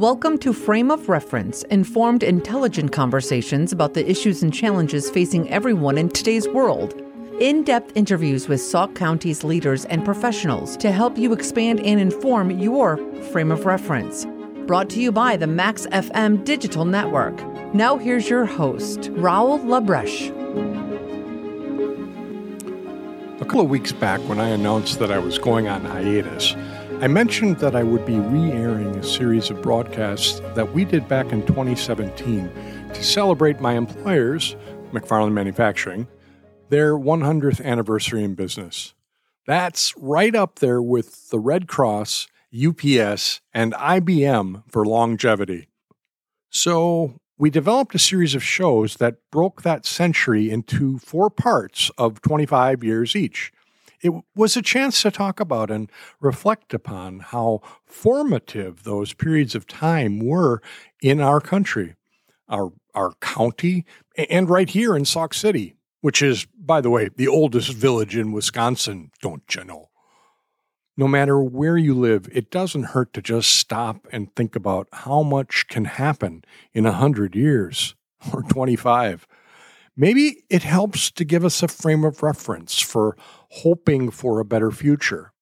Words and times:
Welcome 0.00 0.38
to 0.38 0.54
Frame 0.54 0.90
of 0.90 1.10
Reference, 1.10 1.62
informed, 1.64 2.22
intelligent 2.22 2.90
conversations 2.90 3.70
about 3.70 3.92
the 3.92 4.10
issues 4.10 4.42
and 4.42 4.50
challenges 4.50 5.10
facing 5.10 5.50
everyone 5.50 5.98
in 5.98 6.08
today's 6.08 6.48
world. 6.48 6.94
In 7.38 7.64
depth 7.64 7.94
interviews 7.94 8.48
with 8.48 8.62
Sauk 8.62 8.94
County's 8.94 9.44
leaders 9.44 9.84
and 9.84 10.02
professionals 10.02 10.78
to 10.78 10.90
help 10.90 11.18
you 11.18 11.34
expand 11.34 11.80
and 11.80 12.00
inform 12.00 12.50
your 12.58 12.96
frame 13.24 13.52
of 13.52 13.66
reference. 13.66 14.26
Brought 14.66 14.88
to 14.88 15.02
you 15.02 15.12
by 15.12 15.36
the 15.36 15.46
Max 15.46 15.86
FM 15.88 16.46
Digital 16.46 16.86
Network. 16.86 17.38
Now, 17.74 17.98
here's 17.98 18.30
your 18.30 18.46
host, 18.46 19.00
Raul 19.00 19.62
Labreche. 19.66 20.30
A 23.42 23.44
couple 23.44 23.60
of 23.60 23.68
weeks 23.68 23.92
back, 23.92 24.20
when 24.20 24.40
I 24.40 24.48
announced 24.48 24.98
that 25.00 25.12
I 25.12 25.18
was 25.18 25.38
going 25.38 25.68
on 25.68 25.84
hiatus, 25.84 26.56
I 27.02 27.06
mentioned 27.06 27.60
that 27.60 27.74
I 27.74 27.82
would 27.82 28.04
be 28.04 28.20
re 28.20 28.52
airing 28.52 28.94
a 28.94 29.02
series 29.02 29.48
of 29.48 29.62
broadcasts 29.62 30.40
that 30.54 30.74
we 30.74 30.84
did 30.84 31.08
back 31.08 31.32
in 31.32 31.46
2017 31.46 32.50
to 32.92 33.02
celebrate 33.02 33.58
my 33.58 33.72
employers, 33.72 34.54
McFarland 34.92 35.32
Manufacturing, 35.32 36.06
their 36.68 36.92
100th 36.92 37.64
anniversary 37.64 38.22
in 38.22 38.34
business. 38.34 38.92
That's 39.46 39.96
right 39.96 40.34
up 40.34 40.58
there 40.58 40.82
with 40.82 41.30
the 41.30 41.38
Red 41.38 41.68
Cross, 41.68 42.28
UPS, 42.54 43.40
and 43.54 43.72
IBM 43.72 44.64
for 44.68 44.84
longevity. 44.84 45.68
So, 46.50 47.14
we 47.38 47.48
developed 47.48 47.94
a 47.94 47.98
series 47.98 48.34
of 48.34 48.44
shows 48.44 48.96
that 48.96 49.16
broke 49.32 49.62
that 49.62 49.86
century 49.86 50.50
into 50.50 50.98
four 50.98 51.30
parts 51.30 51.90
of 51.96 52.20
25 52.20 52.84
years 52.84 53.16
each 53.16 53.54
it 54.02 54.12
was 54.34 54.56
a 54.56 54.62
chance 54.62 55.02
to 55.02 55.10
talk 55.10 55.40
about 55.40 55.70
and 55.70 55.90
reflect 56.20 56.72
upon 56.72 57.20
how 57.20 57.60
formative 57.84 58.84
those 58.84 59.12
periods 59.12 59.54
of 59.54 59.66
time 59.66 60.18
were 60.18 60.62
in 61.02 61.20
our 61.20 61.40
country, 61.40 61.96
our, 62.48 62.72
our 62.94 63.12
county, 63.20 63.84
and 64.16 64.48
right 64.48 64.70
here 64.70 64.96
in 64.96 65.04
Sauk 65.04 65.34
City, 65.34 65.74
which 66.00 66.22
is, 66.22 66.46
by 66.58 66.80
the 66.80 66.90
way, 66.90 67.10
the 67.14 67.28
oldest 67.28 67.72
village 67.72 68.16
in 68.16 68.32
Wisconsin, 68.32 69.10
don't 69.20 69.54
you 69.54 69.64
know? 69.64 69.90
No 70.96 71.06
matter 71.06 71.40
where 71.40 71.76
you 71.76 71.94
live, 71.94 72.28
it 72.32 72.50
doesn't 72.50 72.84
hurt 72.84 73.12
to 73.14 73.22
just 73.22 73.50
stop 73.50 74.06
and 74.12 74.34
think 74.34 74.56
about 74.56 74.88
how 74.92 75.22
much 75.22 75.66
can 75.68 75.84
happen 75.84 76.42
in 76.72 76.84
a 76.84 76.92
hundred 76.92 77.34
years 77.34 77.94
or 78.32 78.42
25. 78.42 79.26
Maybe 80.00 80.44
it 80.48 80.62
helps 80.62 81.10
to 81.10 81.26
give 81.26 81.44
us 81.44 81.62
a 81.62 81.68
frame 81.68 82.04
of 82.04 82.22
reference 82.22 82.80
for 82.80 83.18
hoping 83.50 84.10
for 84.10 84.40
a 84.40 84.46
better 84.46 84.70
future. 84.70 85.34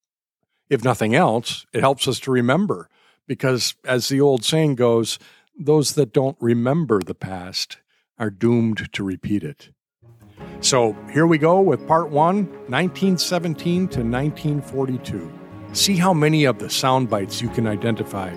If 0.69 0.83
nothing 0.83 1.15
else, 1.15 1.65
it 1.73 1.78
helps 1.78 2.09
us 2.09 2.19
to 2.20 2.33
remember, 2.33 2.91
because 3.28 3.77
as 3.84 4.09
the 4.09 4.20
old 4.20 4.45
saying 4.45 4.75
goes, 4.75 5.20
those 5.56 5.95
that 5.95 6.12
don't 6.12 6.37
remember 6.41 7.00
the 7.00 7.15
past 7.15 7.78
are 8.19 8.31
doomed 8.31 8.92
to 8.95 9.05
repeat 9.05 9.45
it. 9.45 9.70
So 10.61 10.97
here 11.12 11.28
we 11.28 11.39
go 11.39 11.61
with 11.61 11.87
part 11.87 12.11
one 12.11 12.47
1917 12.67 13.87
to 13.91 14.00
1942. 14.00 15.33
See 15.72 15.95
how 15.95 16.12
many 16.12 16.47
of 16.47 16.59
the 16.59 16.69
sound 16.69 17.09
bites 17.09 17.41
you 17.41 17.48
can 17.50 17.69
identify 17.69 18.31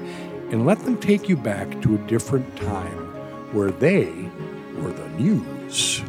and 0.52 0.67
let 0.67 0.81
them 0.81 0.97
take 0.97 1.28
you 1.28 1.35
back 1.35 1.81
to 1.81 1.95
a 1.95 2.08
different 2.08 2.56
time 2.58 3.09
where 3.56 3.72
they 3.72 4.30
were 4.75 4.91
the 4.91 5.09
news. 5.17 6.03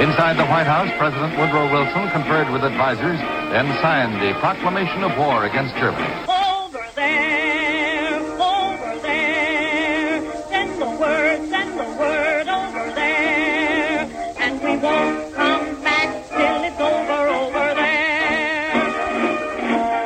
Inside 0.00 0.38
the 0.38 0.46
White 0.46 0.66
House, 0.66 0.90
President 0.96 1.36
Woodrow 1.38 1.70
Wilson 1.70 2.08
conferred 2.08 2.48
with 2.50 2.64
advisers, 2.64 3.20
then 3.52 3.66
signed 3.82 4.14
the 4.22 4.32
proclamation 4.40 5.04
of 5.04 5.14
war 5.18 5.44
against 5.44 5.74
Germany. 5.76 6.08
Over 6.26 6.82
there, 6.94 8.18
over 8.40 8.96
there, 9.02 10.22
send 10.48 10.80
the 10.80 10.88
word, 10.98 11.46
send 11.50 11.78
the 11.78 11.84
word 12.00 12.48
over 12.48 12.92
there, 12.94 14.08
and 14.38 14.62
we 14.62 14.78
won't 14.78 15.34
come 15.34 15.82
back 15.82 16.28
till 16.30 16.64
it's 16.64 16.80
over, 16.80 17.28
over 17.28 17.74
there. 17.74 18.94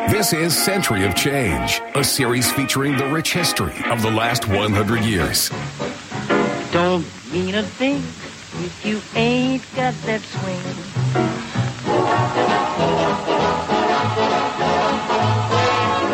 This 0.08 0.32
is 0.32 0.56
Century 0.56 1.04
of 1.04 1.14
Change, 1.14 1.80
a 1.94 2.02
series 2.02 2.50
featuring 2.50 2.96
the 2.96 3.06
rich 3.06 3.32
history 3.32 3.76
of 3.86 4.02
the 4.02 4.10
last 4.10 4.48
100 4.48 5.04
years. 5.04 5.50
Don't 6.72 7.06
mean 7.32 7.54
a 7.54 7.62
thing 7.62 8.02
if 8.62 8.84
you 8.84 9.00
ain't 9.14 9.62
got 9.74 9.94
that 10.02 10.22
swing. 10.22 10.60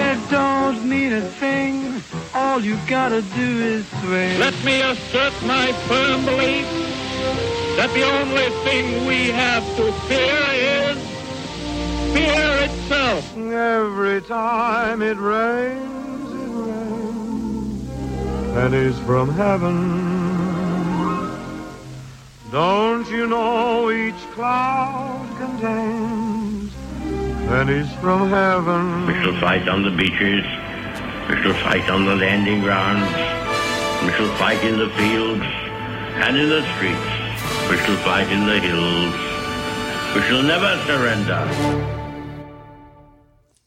It 0.09 0.31
don't 0.31 0.85
mean 0.89 1.13
a 1.13 1.23
thing. 1.33 2.03
All 2.35 2.61
you 2.65 2.79
gotta 2.87 3.23
do 3.23 3.59
is 3.59 3.87
swing. 4.01 4.39
Let 4.39 4.55
me 4.65 4.81
assert 4.81 5.35
my 5.45 5.73
firm 5.89 6.25
belief 6.25 6.67
that 7.77 7.91
the 7.95 8.05
only 8.05 8.51
thing 8.65 9.07
we 9.07 9.29
have 9.29 9.65
to 9.77 9.93
fear 10.09 10.43
is 10.53 10.99
fear 12.15 12.59
itself. 12.65 13.37
Every 13.37 14.23
time 14.23 15.03
it 15.03 15.19
rains, 15.19 16.33
it 16.33 16.51
rains. 16.69 17.89
Pennies 18.55 18.99
from 19.01 19.31
heaven. 19.31 20.10
Don't 22.51 23.09
you 23.09 23.29
know 23.29 23.93
each 23.93 24.19
cloud 24.33 25.25
contains 25.39 26.73
pennies 27.47 27.93
from 28.01 28.29
heaven? 28.29 29.07
We 29.07 29.15
shall 29.23 29.41
fight 29.41 29.69
on 29.69 29.85
the 29.85 29.91
beaches. 29.91 30.45
We 31.29 31.37
shall 31.43 31.55
fight 31.63 31.89
on 31.89 32.07
the 32.07 32.17
landing 32.17 32.61
grounds. 32.61 33.07
We 34.05 34.11
shall 34.15 34.35
fight 34.37 34.65
in 34.65 34.79
the 34.79 34.89
fields 34.99 35.45
and 36.25 36.37
in 36.37 36.49
the 36.49 36.63
streets. 36.75 37.71
We 37.71 37.77
shall 37.77 37.97
fight 38.03 38.27
in 38.33 38.45
the 38.45 38.59
hills. 38.59 39.15
We 40.17 40.23
shall 40.23 40.43
never 40.43 40.77
surrender. 40.87 42.00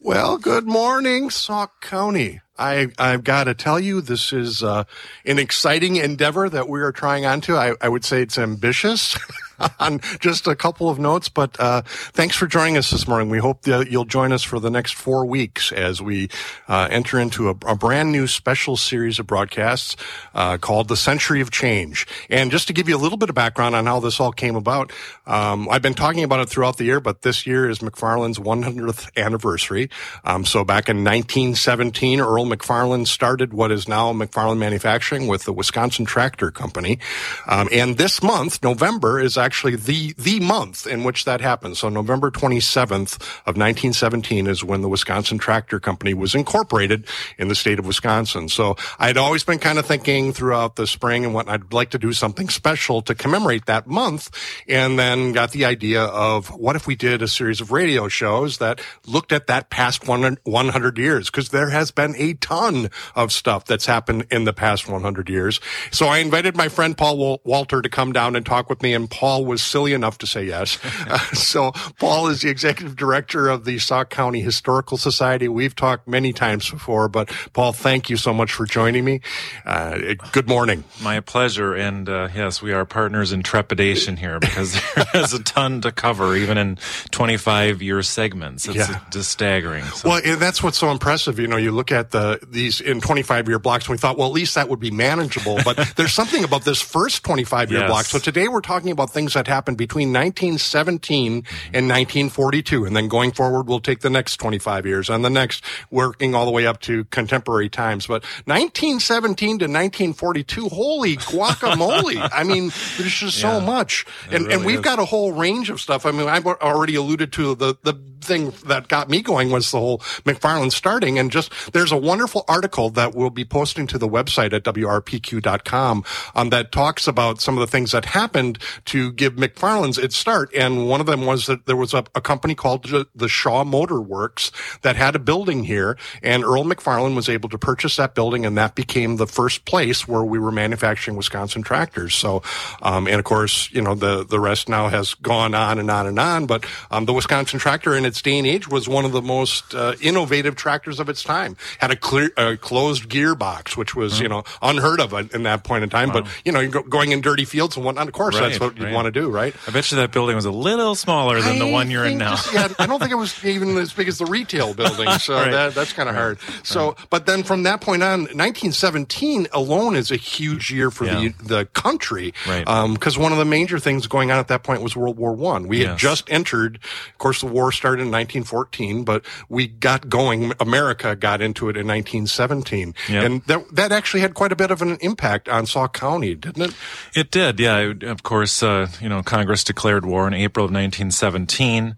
Well, 0.05 0.37
good 0.37 0.67
morning, 0.67 1.29
Sauk 1.29 1.79
County. 1.79 2.41
I, 2.59 2.89
I've 2.99 3.23
got 3.23 3.45
to 3.45 3.53
tell 3.53 3.79
you, 3.79 4.01
this 4.01 4.33
is 4.33 4.61
uh, 4.61 4.83
an 5.25 5.39
exciting 5.39 5.95
endeavor 5.95 6.49
that 6.49 6.67
we 6.67 6.81
are 6.81 6.91
trying 6.91 7.25
onto. 7.25 7.55
I, 7.55 7.75
I 7.79 7.87
would 7.87 8.03
say 8.03 8.21
it's 8.21 8.37
ambitious. 8.37 9.17
on 9.79 9.99
just 10.19 10.47
a 10.47 10.55
couple 10.55 10.89
of 10.89 10.99
notes, 10.99 11.29
but 11.29 11.59
uh, 11.59 11.81
thanks 11.85 12.35
for 12.35 12.47
joining 12.47 12.77
us 12.77 12.91
this 12.91 13.07
morning. 13.07 13.29
We 13.29 13.39
hope 13.39 13.63
that 13.63 13.89
you'll 13.89 14.05
join 14.05 14.31
us 14.31 14.43
for 14.43 14.59
the 14.59 14.69
next 14.69 14.95
four 14.95 15.25
weeks 15.25 15.71
as 15.71 16.01
we 16.01 16.29
uh, 16.67 16.87
enter 16.89 17.19
into 17.19 17.49
a, 17.49 17.55
a, 17.65 17.75
brand 17.75 18.11
new 18.11 18.27
special 18.27 18.77
series 18.77 19.19
of 19.19 19.27
broadcasts 19.27 19.95
uh, 20.33 20.57
called 20.57 20.87
The 20.87 20.95
Century 20.95 21.41
of 21.41 21.51
Change. 21.51 22.07
And 22.29 22.51
just 22.51 22.67
to 22.67 22.73
give 22.73 22.87
you 22.87 22.95
a 22.95 22.97
little 22.97 23.17
bit 23.17 23.29
of 23.29 23.35
background 23.35 23.75
on 23.75 23.85
how 23.85 23.99
this 23.99 24.19
all 24.19 24.31
came 24.31 24.55
about, 24.55 24.91
um, 25.25 25.67
I've 25.69 25.81
been 25.81 25.93
talking 25.93 26.23
about 26.23 26.39
it 26.39 26.49
throughout 26.49 26.77
the 26.77 26.85
year, 26.85 26.99
but 26.99 27.23
this 27.23 27.45
year 27.45 27.69
is 27.69 27.79
McFarland's 27.79 28.39
100th 28.39 29.09
anniversary. 29.17 29.89
Um, 30.23 30.45
so 30.45 30.63
back 30.63 30.87
in 30.87 30.97
1917, 30.97 32.21
Earl 32.21 32.45
McFarland 32.45 33.07
started 33.07 33.53
what 33.53 33.71
is 33.71 33.87
now 33.87 34.13
McFarland 34.13 34.57
Manufacturing 34.59 35.27
with 35.27 35.43
the 35.43 35.53
Wisconsin 35.53 36.05
Tractor 36.05 36.51
Company. 36.51 36.99
Um, 37.47 37.67
and 37.71 37.97
this 37.97 38.23
month, 38.23 38.63
November, 38.63 39.19
is 39.19 39.37
actually 39.37 39.52
the 39.61 40.13
the 40.17 40.39
month 40.39 40.87
in 40.87 41.03
which 41.03 41.25
that 41.25 41.41
happened. 41.41 41.77
So 41.77 41.89
November 41.89 42.31
27th 42.31 43.15
of 43.45 43.55
1917 43.57 44.47
is 44.47 44.63
when 44.63 44.81
the 44.81 44.89
Wisconsin 44.89 45.37
Tractor 45.37 45.79
Company 45.79 46.13
was 46.13 46.35
incorporated 46.35 47.05
in 47.37 47.47
the 47.47 47.55
state 47.55 47.79
of 47.79 47.85
Wisconsin. 47.85 48.49
So 48.49 48.75
I'd 48.99 49.17
always 49.17 49.43
been 49.43 49.59
kind 49.59 49.79
of 49.79 49.85
thinking 49.85 50.33
throughout 50.33 50.75
the 50.75 50.87
spring 50.87 51.25
and 51.25 51.33
what 51.33 51.47
I'd 51.47 51.73
like 51.73 51.91
to 51.91 51.99
do 51.99 52.13
something 52.13 52.49
special 52.49 53.01
to 53.03 53.15
commemorate 53.15 53.65
that 53.65 53.87
month, 53.87 54.29
and 54.67 54.97
then 54.97 55.31
got 55.31 55.51
the 55.51 55.65
idea 55.65 56.03
of 56.03 56.47
what 56.49 56.75
if 56.75 56.87
we 56.87 56.95
did 56.95 57.21
a 57.21 57.27
series 57.27 57.61
of 57.61 57.71
radio 57.71 58.07
shows 58.07 58.57
that 58.57 58.81
looked 59.05 59.31
at 59.31 59.47
that 59.47 59.69
past 59.69 60.07
100 60.07 60.97
years 60.97 61.29
because 61.29 61.49
there 61.49 61.69
has 61.69 61.91
been 61.91 62.15
a 62.17 62.33
ton 62.35 62.89
of 63.15 63.31
stuff 63.31 63.65
that's 63.65 63.85
happened 63.85 64.25
in 64.31 64.43
the 64.45 64.53
past 64.53 64.87
100 64.87 65.29
years. 65.29 65.59
So 65.91 66.07
I 66.07 66.19
invited 66.19 66.55
my 66.55 66.69
friend 66.69 66.97
Paul 66.97 67.39
Wolter 67.45 67.81
to 67.81 67.89
come 67.89 68.13
down 68.13 68.35
and 68.35 68.45
talk 68.45 68.69
with 68.69 68.81
me, 68.81 68.93
and 68.93 69.09
Paul 69.09 69.42
Paul 69.43 69.49
was 69.49 69.61
silly 69.61 69.93
enough 69.93 70.17
to 70.19 70.27
say 70.27 70.45
yes. 70.45 70.79
Uh, 71.05 71.17
so 71.33 71.71
Paul 71.99 72.27
is 72.27 72.41
the 72.41 72.49
executive 72.49 72.95
director 72.95 73.49
of 73.49 73.65
the 73.65 73.77
Sauk 73.77 74.09
County 74.09 74.39
Historical 74.39 74.97
Society. 74.97 75.49
We've 75.49 75.75
talked 75.75 76.07
many 76.07 76.31
times 76.31 76.69
before, 76.69 77.09
but 77.09 77.29
Paul, 77.51 77.73
thank 77.73 78.09
you 78.09 78.15
so 78.15 78.33
much 78.33 78.53
for 78.53 78.65
joining 78.65 79.03
me. 79.03 79.19
Uh, 79.65 80.15
good 80.31 80.47
morning. 80.47 80.85
My 81.01 81.19
pleasure. 81.19 81.73
And 81.75 82.07
uh, 82.07 82.29
yes, 82.33 82.61
we 82.61 82.71
are 82.71 82.85
partners 82.85 83.33
in 83.33 83.43
trepidation 83.43 84.15
here 84.15 84.39
because 84.39 84.73
there 84.95 85.07
is 85.15 85.33
a 85.33 85.43
ton 85.43 85.81
to 85.81 85.91
cover, 85.91 86.35
even 86.35 86.57
in 86.57 86.77
25 87.11 87.81
year 87.81 88.01
segments. 88.01 88.65
It's 88.65 88.77
yeah. 88.77 89.01
just 89.11 89.29
staggering. 89.29 89.83
So. 89.83 90.09
Well, 90.09 90.37
that's 90.37 90.63
what's 90.63 90.77
so 90.77 90.89
impressive. 90.89 91.37
You 91.37 91.47
know, 91.47 91.57
you 91.57 91.71
look 91.71 91.91
at 91.91 92.11
the 92.11 92.39
these 92.47 92.79
in 92.79 93.01
25 93.01 93.49
year 93.49 93.59
blocks, 93.59 93.85
and 93.85 93.91
we 93.91 93.97
thought, 93.97 94.17
well, 94.17 94.27
at 94.27 94.33
least 94.33 94.55
that 94.55 94.69
would 94.69 94.79
be 94.79 94.91
manageable. 94.91 95.59
But 95.65 95.93
there's 95.97 96.13
something 96.13 96.43
about 96.43 96.63
this 96.63 96.81
first 96.81 97.23
25 97.23 97.71
year 97.71 97.81
yes. 97.81 97.89
block. 97.89 98.05
So 98.05 98.19
today 98.19 98.47
we're 98.47 98.61
talking 98.61 98.91
about 98.91 99.11
things 99.11 99.22
things 99.23 99.33
that 99.35 99.47
happened 99.47 99.77
between 99.77 100.09
1917 100.09 101.33
and 101.73 101.87
1942. 101.87 102.83
And 102.83 102.95
then 102.95 103.07
going 103.07 103.31
forward, 103.31 103.67
we'll 103.67 103.79
take 103.79 104.01
the 104.01 104.09
next 104.09 104.37
25 104.37 104.85
years 104.85 105.09
and 105.09 105.23
the 105.23 105.29
next 105.29 105.63
working 105.89 106.35
all 106.35 106.45
the 106.45 106.51
way 106.51 106.67
up 106.67 106.81
to 106.81 107.05
contemporary 107.05 107.69
times. 107.69 108.05
But 108.05 108.23
1917 108.45 109.47
to 109.59 109.65
1942, 109.65 110.67
holy 110.67 111.15
guacamole. 111.31 112.29
I 112.33 112.43
mean, 112.43 112.71
there's 112.97 113.13
just 113.13 113.39
so 113.39 113.61
much. 113.61 114.05
And, 114.29 114.51
and 114.51 114.65
we've 114.65 114.79
is. 114.79 114.81
got 114.81 114.99
a 114.99 115.05
whole 115.05 115.31
range 115.31 115.69
of 115.69 115.79
stuff. 115.79 116.05
I 116.05 116.11
mean, 116.11 116.27
I've 116.27 116.45
already 116.45 116.95
alluded 116.95 117.31
to 117.33 117.55
the, 117.55 117.77
the 117.83 117.93
thing 118.23 118.53
that 118.65 118.87
got 118.87 119.09
me 119.09 119.21
going 119.21 119.51
was 119.51 119.71
the 119.71 119.79
whole 119.79 119.99
McFarland 120.25 120.71
starting. 120.71 121.19
And 121.19 121.31
just, 121.31 121.51
there's 121.73 121.91
a 121.91 121.97
wonderful 121.97 122.45
article 122.47 122.89
that 122.91 123.13
we'll 123.13 123.29
be 123.29 123.45
posting 123.45 123.87
to 123.87 123.97
the 123.97 124.07
website 124.07 124.53
at 124.53 124.63
WRPQ.com 124.63 126.03
um, 126.35 126.49
that 126.49 126.71
talks 126.71 127.07
about 127.07 127.41
some 127.41 127.57
of 127.57 127.61
the 127.61 127.67
things 127.67 127.91
that 127.91 128.05
happened 128.05 128.57
to 128.85 129.11
give 129.11 129.35
McFarland's 129.35 129.97
its 129.97 130.15
start. 130.15 130.53
And 130.55 130.87
one 130.87 130.99
of 130.99 131.07
them 131.07 131.25
was 131.25 131.45
that 131.47 131.65
there 131.65 131.75
was 131.75 131.93
a, 131.93 132.05
a 132.15 132.21
company 132.21 132.55
called 132.55 132.83
the- 132.85 133.33
Shaw 133.33 133.63
Motor 133.63 133.99
Works 133.99 134.51
that 134.83 134.95
had 134.95 135.15
a 135.15 135.19
building 135.19 135.63
here. 135.63 135.97
And 136.21 136.43
Earl 136.43 136.65
McFarland 136.65 137.15
was 137.15 137.27
able 137.29 137.49
to 137.49 137.57
purchase 137.57 137.95
that 137.95 138.13
building. 138.15 138.45
And 138.45 138.57
that 138.57 138.75
became 138.75 139.17
the 139.17 139.27
first 139.27 139.65
place 139.65 140.07
where 140.07 140.23
we 140.23 140.37
were 140.37 140.51
manufacturing 140.51 141.17
Wisconsin 141.17 141.63
tractors. 141.63 142.13
So, 142.13 142.43
um, 142.81 143.07
and 143.07 143.15
of 143.15 143.23
course, 143.23 143.71
you 143.71 143.81
know, 143.81 143.95
the, 143.95 144.23
the 144.23 144.39
rest 144.39 144.69
now 144.69 144.87
has 144.89 145.15
gone 145.15 145.55
on 145.55 145.79
and 145.79 145.89
on 145.89 146.05
and 146.05 146.19
on. 146.19 146.45
But 146.45 146.65
um, 146.91 147.05
the 147.05 147.13
Wisconsin 147.13 147.59
tractor 147.59 147.95
in 147.95 148.05
its 148.05 148.12
day 148.21 148.37
and 148.37 148.47
age 148.47 148.67
was 148.67 148.87
one 148.87 149.05
of 149.05 149.11
the 149.11 149.21
most 149.21 149.73
uh, 149.73 149.93
innovative 150.01 150.55
tractors 150.55 150.99
of 150.99 151.09
its 151.09 151.23
time. 151.23 151.55
Had 151.79 151.91
a 151.91 151.95
clear, 151.95 152.31
uh, 152.37 152.55
closed 152.59 153.09
gearbox, 153.09 153.75
which 153.77 153.95
was, 153.95 154.19
you 154.19 154.27
know, 154.29 154.43
unheard 154.61 154.99
of 154.99 155.13
in 155.13 155.29
in 155.33 155.43
that 155.43 155.63
point 155.63 155.83
in 155.83 155.89
time. 155.89 156.11
But, 156.11 156.27
you 156.45 156.51
know, 156.51 156.67
go- 156.69 156.83
going 156.83 157.11
in 157.11 157.21
dirty 157.21 157.45
fields 157.45 157.75
and 157.75 157.85
whatnot, 157.85 158.07
of 158.07 158.13
course, 158.13 158.35
that's 158.35 158.59
Right, 158.59 158.61
what 158.69 158.77
you 158.77 158.85
right. 158.85 158.93
want 158.93 159.05
to 159.05 159.11
do, 159.11 159.29
right? 159.29 159.55
I 159.67 159.71
bet 159.71 159.91
you 159.91 159.97
that 159.97 160.11
building 160.11 160.35
was 160.35 160.45
a 160.45 160.51
little 160.51 160.95
smaller 160.95 161.41
than 161.41 161.59
the 161.59 161.67
one 161.67 161.89
you're 161.91 162.05
in 162.05 162.17
now. 162.17 162.31
just- 162.35 162.53
yeah, 162.53 162.67
I 162.79 162.85
don't 162.85 162.99
think 162.99 163.11
it 163.11 163.15
was 163.15 163.43
even 163.45 163.77
as 163.77 163.93
big 163.93 164.07
as 164.07 164.17
the 164.17 164.25
retail 164.25 164.73
building, 164.73 165.09
so 165.19 165.35
Right. 165.35 165.51
that, 165.51 165.75
that's 165.75 165.93
kind 165.93 166.07
of 166.09 166.15
hard. 166.15 166.37
So, 166.63 166.95
but 167.09 167.25
then 167.25 167.43
from 167.43 167.63
that 167.63 167.81
point 167.81 168.03
on, 168.03 168.27
1917 168.73 169.47
alone 169.53 169.95
is 169.95 170.11
a 170.11 170.15
huge 170.15 170.71
year 170.71 170.89
for 170.91 171.05
Yeah. 171.05 171.19
the 171.19 171.33
the 171.43 171.65
country, 171.73 172.33
Right. 172.47 172.65
Because 172.93 173.17
one 173.17 173.31
of 173.31 173.37
the 173.37 173.45
major 173.45 173.79
things 173.79 174.07
going 174.07 174.31
on 174.31 174.37
at 174.39 174.47
that 174.47 174.63
point 174.63 174.81
was 174.81 174.95
World 174.95 175.17
War 175.17 175.33
One. 175.33 175.67
We 175.67 175.83
had 175.85 175.97
just 175.97 176.29
entered. 176.31 176.79
Of 177.11 177.17
course, 177.17 177.41
the 177.41 177.47
war 177.47 177.71
started 177.71 178.02
in 178.03 178.11
1914, 178.11 179.03
but 179.03 179.25
we 179.49 179.67
got 179.67 180.09
going. 180.09 180.53
America 180.59 181.15
got 181.15 181.41
into 181.41 181.69
it 181.69 181.77
in 181.77 181.87
1917, 181.87 182.93
Yep. 183.09 183.23
and 183.23 183.41
that 183.43 183.75
that 183.75 183.91
actually 183.91 184.21
had 184.21 184.33
quite 184.33 184.51
a 184.51 184.55
bit 184.55 184.71
of 184.71 184.81
an 184.81 184.97
impact 185.01 185.49
on 185.49 185.65
Sauk 185.65 185.93
County, 185.93 186.35
didn't 186.35 186.61
it? 186.61 186.75
It 187.15 187.31
did, 187.31 187.59
yeah. 187.59 187.93
Of 188.03 188.23
course, 188.23 188.61
uh, 188.63 188.87
you 189.01 189.09
know, 189.09 189.23
Congress 189.23 189.63
declared 189.63 190.05
war 190.05 190.27
in 190.27 190.33
April 190.33 190.65
of 190.65 190.71
1917, 190.71 191.95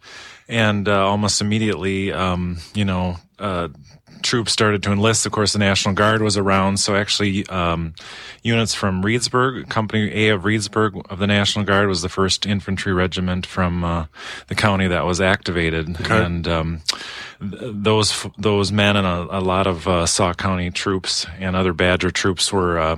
and 0.47 0.87
uh, 0.87 1.05
almost 1.07 1.41
immediately, 1.41 2.11
um, 2.13 2.57
you 2.73 2.85
know, 2.85 3.17
uh, 3.39 3.69
troops 4.25 4.51
started 4.51 4.83
to 4.83 4.91
enlist. 4.91 5.25
Of 5.25 5.31
course, 5.31 5.53
the 5.53 5.59
National 5.59 5.95
Guard 5.95 6.21
was 6.21 6.35
around, 6.35 6.77
so 6.77 6.95
actually, 6.95 7.47
um, 7.47 7.93
units 8.43 8.73
from 8.73 9.03
Reedsburg, 9.03 9.69
Company 9.69 10.11
A 10.13 10.29
of 10.29 10.43
Reedsburg 10.43 11.09
of 11.09 11.19
the 11.19 11.27
National 11.27 11.63
Guard, 11.63 11.87
was 11.87 12.01
the 12.01 12.09
first 12.09 12.45
infantry 12.45 12.91
regiment 12.91 13.45
from 13.45 13.83
uh, 13.83 14.05
the 14.47 14.55
county 14.55 14.87
that 14.87 15.05
was 15.05 15.21
activated, 15.21 15.95
and. 16.09 16.47
Um, 16.47 16.81
th- 17.39 17.71
those 17.73 18.27
those 18.37 18.71
men 18.71 18.95
and 18.97 19.07
a, 19.07 19.37
a 19.37 19.41
lot 19.41 19.67
of 19.67 19.87
uh, 19.87 20.05
Sauk 20.05 20.37
County 20.37 20.71
troops 20.71 21.25
and 21.39 21.55
other 21.55 21.73
Badger 21.73 22.11
troops 22.11 22.51
were 22.51 22.79
uh, 22.79 22.97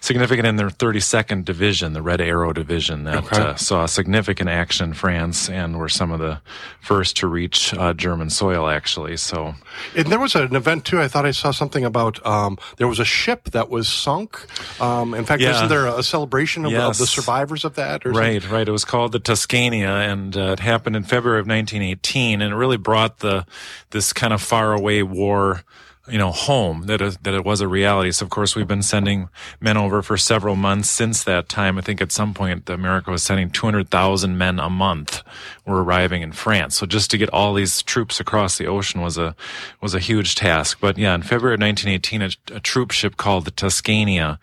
significant 0.00 0.46
in 0.46 0.56
their 0.56 0.68
32nd 0.70 1.44
Division, 1.44 1.92
the 1.92 2.02
Red 2.02 2.20
Arrow 2.20 2.52
Division, 2.52 3.04
that 3.04 3.24
Okay. 3.24 3.40
uh, 3.40 3.54
saw 3.54 3.86
significant 3.86 4.48
action 4.48 4.88
in 4.88 4.94
France 4.94 5.48
and 5.48 5.78
were 5.78 5.88
some 5.88 6.10
of 6.10 6.18
the 6.20 6.40
first 6.80 7.16
to 7.18 7.26
reach 7.26 7.74
uh, 7.74 7.92
German 7.92 8.30
soil, 8.30 8.68
actually. 8.68 9.16
So, 9.16 9.54
And 9.94 10.06
there 10.06 10.18
was 10.18 10.34
an 10.34 10.56
event 10.56 10.84
too. 10.84 11.00
I 11.00 11.08
thought 11.08 11.26
I 11.26 11.30
saw 11.32 11.50
something 11.50 11.84
about 11.84 12.24
um, 12.26 12.58
there 12.78 12.88
was 12.88 12.98
a 12.98 13.04
ship 13.04 13.50
that 13.50 13.68
was 13.70 13.88
sunk. 13.88 14.46
Um, 14.80 15.14
in 15.14 15.24
fact, 15.24 15.42
Yeah. 15.42 15.50
isn't 15.56 15.68
there 15.68 15.86
a 15.86 16.02
celebration 16.02 16.64
of, 16.64 16.72
of 16.72 16.98
the 16.98 17.06
survivors 17.06 17.64
of 17.64 17.74
that? 17.74 18.06
Or 18.06 18.12
right, 18.12 18.48
right. 18.50 18.66
It 18.66 18.72
was 18.72 18.84
called 18.84 19.12
the 19.12 19.20
Tuscania, 19.20 19.88
and 20.10 20.36
uh, 20.36 20.52
it 20.52 20.60
happened 20.60 20.96
in 20.96 21.02
February 21.04 21.40
of 21.40 21.46
1918, 21.46 22.40
and 22.40 22.52
it 22.52 22.56
really 22.56 22.76
brought 22.78 23.18
the 23.18 23.44
this 23.90 24.12
kind 24.12 24.32
of 24.32 24.40
faraway 24.40 25.02
war. 25.02 25.62
You 26.10 26.18
know, 26.18 26.32
home 26.32 26.86
that 26.86 27.00
it, 27.00 27.22
that 27.22 27.34
it 27.34 27.44
was 27.44 27.60
a 27.60 27.68
reality. 27.68 28.10
So, 28.10 28.24
of 28.24 28.30
course, 28.30 28.56
we've 28.56 28.66
been 28.66 28.82
sending 28.82 29.28
men 29.60 29.76
over 29.76 30.02
for 30.02 30.16
several 30.16 30.56
months 30.56 30.90
since 30.90 31.22
that 31.24 31.48
time. 31.48 31.78
I 31.78 31.82
think 31.82 32.00
at 32.00 32.10
some 32.10 32.34
point, 32.34 32.68
America 32.68 33.10
was 33.10 33.22
sending 33.22 33.50
200,000 33.50 34.36
men 34.36 34.58
a 34.58 34.68
month 34.68 35.22
were 35.64 35.82
arriving 35.82 36.22
in 36.22 36.32
France. 36.32 36.76
So, 36.76 36.86
just 36.86 37.10
to 37.12 37.18
get 37.18 37.30
all 37.30 37.54
these 37.54 37.82
troops 37.82 38.20
across 38.20 38.58
the 38.58 38.66
ocean 38.66 39.00
was 39.00 39.18
a 39.18 39.36
was 39.80 39.94
a 39.94 40.00
huge 40.00 40.34
task. 40.34 40.78
But 40.80 40.98
yeah, 40.98 41.14
in 41.14 41.22
February 41.22 41.54
of 41.54 41.60
1918, 41.60 42.22
a, 42.22 42.56
a 42.56 42.60
troop 42.60 42.90
ship 42.90 43.16
called 43.16 43.44
the 43.44 43.50
Tuscania 43.50 44.38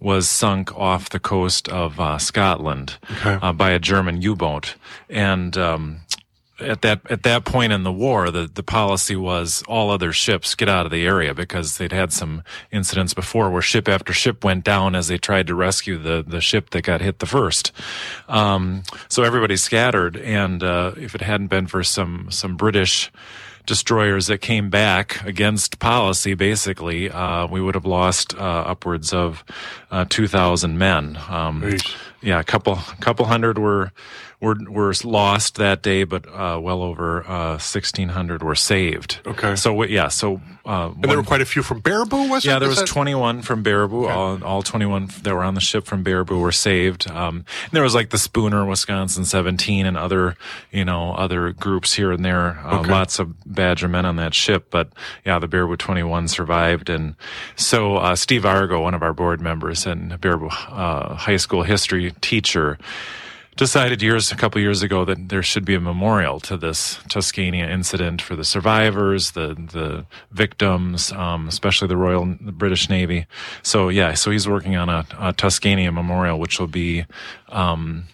was 0.00 0.28
sunk 0.28 0.74
off 0.76 1.10
the 1.10 1.20
coast 1.20 1.68
of 1.68 2.00
uh, 2.00 2.18
Scotland 2.18 2.98
uh, 3.24 3.52
by 3.52 3.70
a 3.70 3.78
German 3.78 4.22
U-boat, 4.22 4.74
and 5.08 5.56
um, 5.56 6.00
at 6.62 6.82
that 6.82 7.00
at 7.10 7.22
that 7.24 7.44
point 7.44 7.72
in 7.72 7.82
the 7.82 7.92
war, 7.92 8.30
the 8.30 8.50
the 8.52 8.62
policy 8.62 9.16
was 9.16 9.62
all 9.68 9.90
other 9.90 10.12
ships 10.12 10.54
get 10.54 10.68
out 10.68 10.86
of 10.86 10.92
the 10.92 11.06
area 11.06 11.34
because 11.34 11.78
they'd 11.78 11.92
had 11.92 12.12
some 12.12 12.42
incidents 12.70 13.14
before 13.14 13.50
where 13.50 13.62
ship 13.62 13.88
after 13.88 14.12
ship 14.12 14.44
went 14.44 14.64
down 14.64 14.94
as 14.94 15.08
they 15.08 15.18
tried 15.18 15.46
to 15.46 15.54
rescue 15.54 15.98
the 15.98 16.24
the 16.26 16.40
ship 16.40 16.70
that 16.70 16.82
got 16.82 17.00
hit 17.00 17.18
the 17.18 17.26
first. 17.26 17.72
Um, 18.28 18.82
so 19.08 19.22
everybody 19.22 19.56
scattered, 19.56 20.16
and 20.16 20.62
uh, 20.62 20.92
if 20.96 21.14
it 21.14 21.20
hadn't 21.20 21.48
been 21.48 21.66
for 21.66 21.82
some 21.82 22.28
some 22.30 22.56
British 22.56 23.10
destroyers 23.66 24.26
that 24.26 24.38
came 24.38 24.70
back 24.70 25.22
against 25.24 25.78
policy, 25.78 26.34
basically, 26.34 27.10
uh, 27.10 27.46
we 27.46 27.60
would 27.60 27.74
have 27.74 27.86
lost 27.86 28.34
uh, 28.34 28.38
upwards 28.40 29.12
of 29.12 29.44
uh, 29.90 30.04
2,000 30.08 30.76
men. 30.78 31.18
Um, 31.28 31.76
yeah, 32.22 32.40
a 32.40 32.44
couple 32.44 32.76
couple 33.00 33.26
hundred 33.26 33.58
were 33.58 33.92
were 34.40 34.56
were 34.68 34.92
lost 35.04 35.56
that 35.56 35.82
day, 35.82 36.04
but 36.04 36.26
uh, 36.28 36.58
well 36.62 36.82
over 36.82 37.22
uh, 37.28 37.58
1,600 37.60 38.42
were 38.42 38.54
saved. 38.54 39.20
Okay. 39.26 39.54
So 39.56 39.82
yeah, 39.84 40.08
so 40.08 40.40
uh, 40.64 40.90
And 40.94 41.04
there 41.04 41.16
were 41.16 41.22
quite 41.22 41.40
a 41.40 41.44
few 41.46 41.62
from 41.62 41.80
Baraboo, 41.82 42.28
was 42.30 42.44
it? 42.44 42.48
yeah, 42.48 42.58
there 42.58 42.70
Is 42.70 42.80
was 42.80 42.88
21 42.90 43.42
from 43.42 43.62
Baraboo. 43.64 44.08
All, 44.10 44.42
all 44.44 44.62
21 44.62 45.10
that 45.22 45.34
were 45.34 45.42
on 45.42 45.54
the 45.54 45.60
ship 45.60 45.84
from 45.84 46.02
Baraboo 46.04 46.40
were 46.40 46.52
saved. 46.52 47.10
Um, 47.10 47.44
there 47.72 47.82
was 47.82 47.94
like 47.94 48.10
the 48.10 48.18
Spooner, 48.18 48.64
Wisconsin 48.64 49.24
17, 49.24 49.84
and 49.86 49.96
other, 49.96 50.36
you 50.70 50.84
know, 50.84 51.12
other 51.14 51.52
groups 51.52 51.94
here 51.94 52.10
and 52.12 52.24
there. 52.24 52.58
Uh, 52.64 52.80
Okay. 52.80 52.90
Lots 52.92 53.18
of 53.18 53.34
Badger 53.44 53.88
men 53.88 54.06
on 54.06 54.16
that 54.16 54.32
ship, 54.32 54.68
but 54.70 54.88
yeah, 55.26 55.38
the 55.38 55.48
Baraboo 55.48 55.76
21 55.76 56.28
survived. 56.28 56.88
And 56.88 57.14
so 57.56 57.96
uh, 57.96 58.16
Steve 58.16 58.46
Argo, 58.46 58.80
one 58.82 58.94
of 58.94 59.02
our 59.02 59.12
board 59.12 59.40
members 59.42 59.84
and 59.86 60.12
Baraboo 60.12 60.50
uh, 60.70 61.14
high 61.14 61.36
school 61.36 61.62
history 61.62 62.12
teacher, 62.22 62.78
decided 63.60 64.00
years 64.00 64.32
a 64.32 64.36
couple 64.36 64.58
years 64.58 64.82
ago 64.82 65.04
that 65.04 65.28
there 65.28 65.42
should 65.42 65.66
be 65.66 65.74
a 65.74 65.80
memorial 65.80 66.40
to 66.40 66.56
this 66.56 66.98
Tuscania 67.10 67.68
incident 67.68 68.22
for 68.22 68.34
the 68.34 68.42
survivors, 68.42 69.32
the 69.32 69.48
the 69.48 70.06
victims, 70.32 71.12
um, 71.12 71.46
especially 71.46 71.86
the 71.86 71.96
Royal 71.98 72.24
British 72.40 72.88
Navy. 72.88 73.26
So 73.62 73.90
yeah, 73.90 74.14
so 74.14 74.30
he's 74.30 74.48
working 74.48 74.76
on 74.76 74.88
a, 74.88 75.04
a 75.18 75.34
Tuscania 75.34 75.92
memorial, 75.92 76.40
which 76.40 76.58
will 76.58 76.68
be 76.68 77.04
um, 77.50 78.04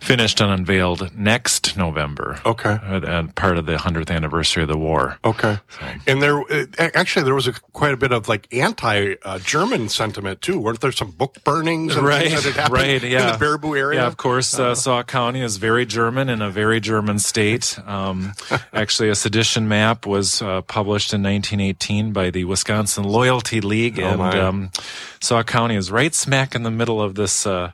finished 0.00 0.40
and 0.40 0.50
unveiled 0.50 1.16
next 1.16 1.76
November. 1.76 2.40
Okay. 2.44 2.78
at, 2.82 3.04
at 3.04 3.34
part 3.34 3.58
of 3.58 3.66
the 3.66 3.78
hundredth 3.78 4.10
anniversary 4.10 4.62
of 4.62 4.68
the 4.68 4.78
war. 4.78 5.18
Okay. 5.24 5.58
And 6.06 6.22
there, 6.22 6.40
uh, 6.40 6.66
actually, 6.78 7.24
there 7.24 7.34
was 7.34 7.46
a, 7.46 7.52
quite 7.72 7.92
a 7.92 7.96
bit 7.96 8.12
of 8.12 8.28
like 8.28 8.52
anti-German 8.52 9.88
sentiment 9.88 10.42
too. 10.42 10.60
Weren't 10.60 10.80
there 10.80 10.92
some 10.92 11.10
book 11.10 11.42
burnings 11.44 11.96
and 11.96 12.06
right, 12.06 12.28
things 12.28 12.44
that 12.44 12.52
had 12.52 12.60
happened 12.60 12.82
right, 12.82 13.02
yeah. 13.02 13.32
in 13.32 13.38
the 13.38 13.44
Baraboo 13.44 13.76
area? 13.76 14.00
Yeah, 14.00 14.06
of 14.06 14.16
course, 14.16 14.58
uh, 14.58 14.74
Sauk 14.74 15.06
County 15.06 15.40
is 15.40 15.56
very 15.56 15.86
German 15.86 16.28
in 16.28 16.42
a 16.42 16.50
very 16.50 16.80
German 16.80 17.18
state. 17.18 17.78
Um, 17.86 18.32
actually, 18.72 19.08
a 19.08 19.14
sedition 19.14 19.68
map 19.68 20.06
was 20.06 20.42
uh, 20.42 20.62
published 20.62 21.12
in 21.12 21.22
1918 21.22 22.12
by 22.12 22.30
the 22.30 22.44
Wisconsin 22.44 23.04
Loyalty 23.04 23.60
League, 23.60 23.98
and 23.98 24.18
my. 24.18 24.38
um, 24.38 24.70
Sauk 25.20 25.46
County 25.46 25.76
is 25.76 25.90
right 25.90 26.14
smack 26.14 26.54
in 26.54 26.62
the 26.62 26.70
middle 26.70 27.00
of 27.00 27.14
this 27.14 27.46
uh, 27.46 27.72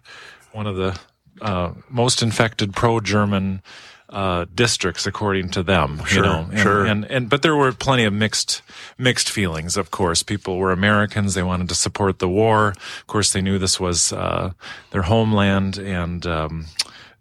one 0.53 0.67
of 0.67 0.77
the 0.77 0.99
uh, 1.43 1.73
most 1.91 2.23
infected 2.23 2.73
pro-German. 2.75 3.61
Uh, 4.09 4.45
districts, 4.55 5.07
according 5.07 5.49
to 5.49 5.63
them, 5.63 6.03
Sure, 6.05 6.23
you 6.23 6.23
know, 6.31 6.47
and, 6.51 6.59
sure. 6.59 6.85
and 6.85 7.05
and 7.07 7.31
but 7.31 7.41
there 7.41 7.57
were 7.57 7.73
plenty 7.73 8.05
of 8.05 8.13
mixed 8.13 8.61
mixed 8.99 9.31
feelings. 9.31 9.79
Of 9.79 9.91
course, 9.91 10.23
people 10.23 10.59
were 10.59 10.71
Americans; 10.71 11.33
they 11.33 11.43
wanted 11.43 11.71
to 11.71 11.75
support 11.75 12.19
the 12.19 12.29
war. 12.29 12.75
Of 13.01 13.07
course, 13.07 13.33
they 13.33 13.41
knew 13.41 13.59
this 13.59 13.81
was 13.81 14.13
uh, 14.13 14.53
their 14.91 15.01
homeland, 15.01 15.79
and 15.79 16.27
um, 16.27 16.67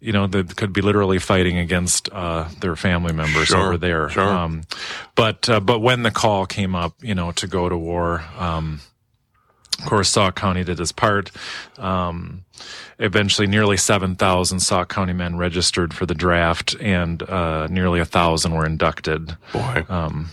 you 0.02 0.12
know 0.12 0.26
they 0.26 0.42
could 0.42 0.74
be 0.74 0.82
literally 0.82 1.18
fighting 1.18 1.56
against 1.56 2.10
uh, 2.12 2.46
their 2.60 2.76
family 2.76 3.14
members 3.14 3.48
Sure, 3.48 3.58
over 3.68 3.78
there. 3.78 4.10
sure. 4.10 4.28
Um, 4.28 4.64
but 5.14 5.48
uh, 5.48 5.60
but 5.60 5.78
when 5.78 6.02
the 6.02 6.10
call 6.10 6.44
came 6.44 6.74
up, 6.74 6.92
you 7.00 7.14
know, 7.14 7.32
to 7.32 7.46
go 7.46 7.70
to 7.70 7.76
war. 7.78 8.22
Um, 8.38 8.80
Of 9.82 9.88
course, 9.88 10.08
Sauk 10.10 10.36
County 10.36 10.62
did 10.64 10.78
its 10.78 10.92
part. 10.92 11.30
Um, 11.78 12.44
eventually, 12.98 13.46
nearly 13.48 13.76
7,000 13.76 14.60
Sauk 14.60 14.88
County 14.88 15.12
men 15.12 15.36
registered 15.36 15.92
for 15.92 16.06
the 16.06 16.14
draft, 16.14 16.76
and 16.80 17.22
uh, 17.24 17.66
nearly 17.68 17.98
a 18.00 18.04
thousand 18.04 18.52
were 18.54 18.64
inducted. 18.64 19.36
Boy. 19.52 19.84
Um, 19.88 20.30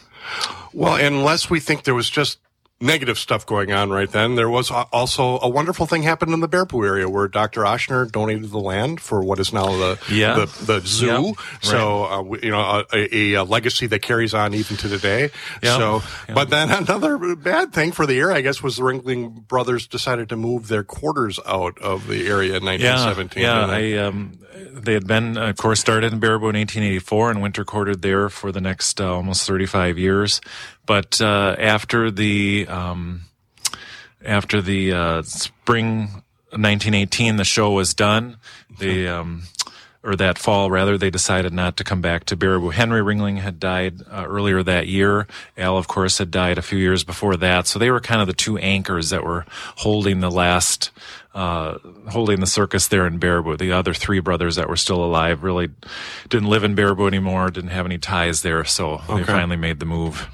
Well, 0.74 0.96
unless 0.96 1.50
we 1.50 1.60
think 1.60 1.84
there 1.84 1.96
was 1.96 2.10
just 2.10 2.38
negative 2.82 3.20
stuff 3.20 3.46
going 3.46 3.72
on 3.72 3.90
right 3.90 4.10
then, 4.10 4.36
there 4.36 4.50
was 4.50 4.72
also 4.72 5.40
a 5.42 5.50
wonderful 5.50 5.86
thing 5.86 6.04
happened 6.04 6.34
in 6.34 6.40
the 6.40 6.48
Baraboo 6.48 6.86
area 6.86 7.10
where 7.10 7.28
Dr. 7.28 7.62
Ochsner 7.62 8.10
donated 8.10 8.52
the 8.52 8.60
land 8.60 9.02
for 9.02 9.24
what 9.24 9.40
is 9.40 9.52
now 9.52 9.68
the 9.68 10.00
Yeah. 10.10 10.36
the, 10.36 10.66
the 10.66 10.88
zoo. 10.88 11.28
Yep. 11.28 11.36
So 11.62 12.06
uh, 12.06 12.24
you 12.42 12.52
know 12.52 12.84
a, 12.94 13.34
a, 13.36 13.44
legacy 13.44 13.88
that 13.88 14.02
carries 14.02 14.34
on 14.34 14.54
even 14.54 14.78
to 14.78 14.90
today. 14.90 15.24
Yep. 15.62 15.78
So, 15.78 16.02
Yep. 16.28 16.36
but 16.36 16.50
then 16.50 16.70
another 16.90 17.36
bad 17.36 17.74
thing 17.74 17.92
for 17.92 18.06
the 18.06 18.18
area, 18.20 18.36
I 18.36 18.42
guess, 18.42 18.64
was 18.64 18.78
the 18.78 18.84
Ringling 18.84 19.48
brothers 19.48 19.88
decided 19.88 20.30
to 20.30 20.36
move 20.36 20.68
their 20.68 20.84
quarters 20.84 21.40
out 21.46 21.78
of 21.80 22.08
the 22.08 22.28
area 22.28 22.56
in 22.56 22.64
1917. 22.64 23.44
Yeah, 23.44 23.66
didn't? 23.66 23.70
I, 23.70 23.98
um, 23.98 24.40
they 24.72 24.94
had 24.94 25.08
been, 25.08 25.38
of 25.38 25.58
course, 25.58 25.80
started 25.80 26.14
in 26.14 26.20
Baraboo 26.20 26.50
in 26.50 26.58
1884 26.58 27.32
and 27.32 27.42
winter 27.42 27.66
quartered 27.66 28.02
there 28.02 28.30
for 28.30 28.52
the 28.52 28.62
next 28.62 29.00
uh, 29.00 29.14
almost 29.14 29.48
35 29.48 29.98
years. 29.98 30.42
But 30.86 31.22
uh, 31.22 31.56
after 31.58 32.12
the 32.12 32.68
um, 32.68 33.22
after 34.24 34.62
the 34.62 34.94
uh, 34.94 35.22
spring 35.24 36.24
1918, 36.52 37.38
the 37.38 37.44
show 37.44 37.72
was 37.72 37.94
done. 37.94 38.38
The 38.80 39.08
um, 39.08 39.44
or 40.02 40.16
that 40.16 40.38
fall 40.38 40.72
rather, 40.72 40.98
they 40.98 41.10
decided 41.10 41.52
not 41.54 41.76
to 41.78 41.84
come 41.84 42.02
back 42.02 42.24
to 42.26 42.38
Baraboo. 42.38 42.72
Henry 42.72 43.02
Ringling 43.02 43.40
had 43.40 43.60
died 43.60 44.02
uh, 44.10 44.26
earlier 44.26 44.64
that 44.64 44.88
year. 44.88 45.28
Al, 45.58 45.78
of 45.78 45.88
course, 45.88 46.20
had 46.20 46.32
died 46.32 46.58
a 46.58 46.62
few 46.62 46.80
years 46.80 47.04
before 47.04 47.36
that. 47.38 47.68
So 47.68 47.80
they 47.80 47.92
were 47.92 48.00
kind 48.00 48.22
of 48.22 48.28
the 48.28 48.34
two 48.34 48.58
anchors 48.58 49.10
that 49.10 49.26
were 49.26 49.46
holding 49.78 50.22
the 50.22 50.32
last, 50.32 50.92
uh, 51.34 51.80
holding 52.10 52.40
the 52.40 52.48
circus 52.48 52.88
there 52.88 53.06
in 53.06 53.20
Baraboo. 53.20 53.58
The 53.58 53.74
other 53.74 53.94
three 53.94 54.22
brothers 54.22 54.56
that 54.56 54.70
were 54.70 54.78
still 54.78 55.04
alive 55.04 55.44
really 55.44 55.70
didn't 56.30 56.50
live 56.50 56.64
in 56.64 56.76
Baraboo 56.76 57.08
anymore, 57.08 57.50
didn't 57.50 57.72
have 57.72 57.86
any 57.86 57.98
ties 57.98 58.42
there. 58.42 58.64
So 58.64 59.02
they 59.10 59.24
finally 59.26 59.58
made 59.58 59.80
the 59.82 59.86
move. 59.86 60.30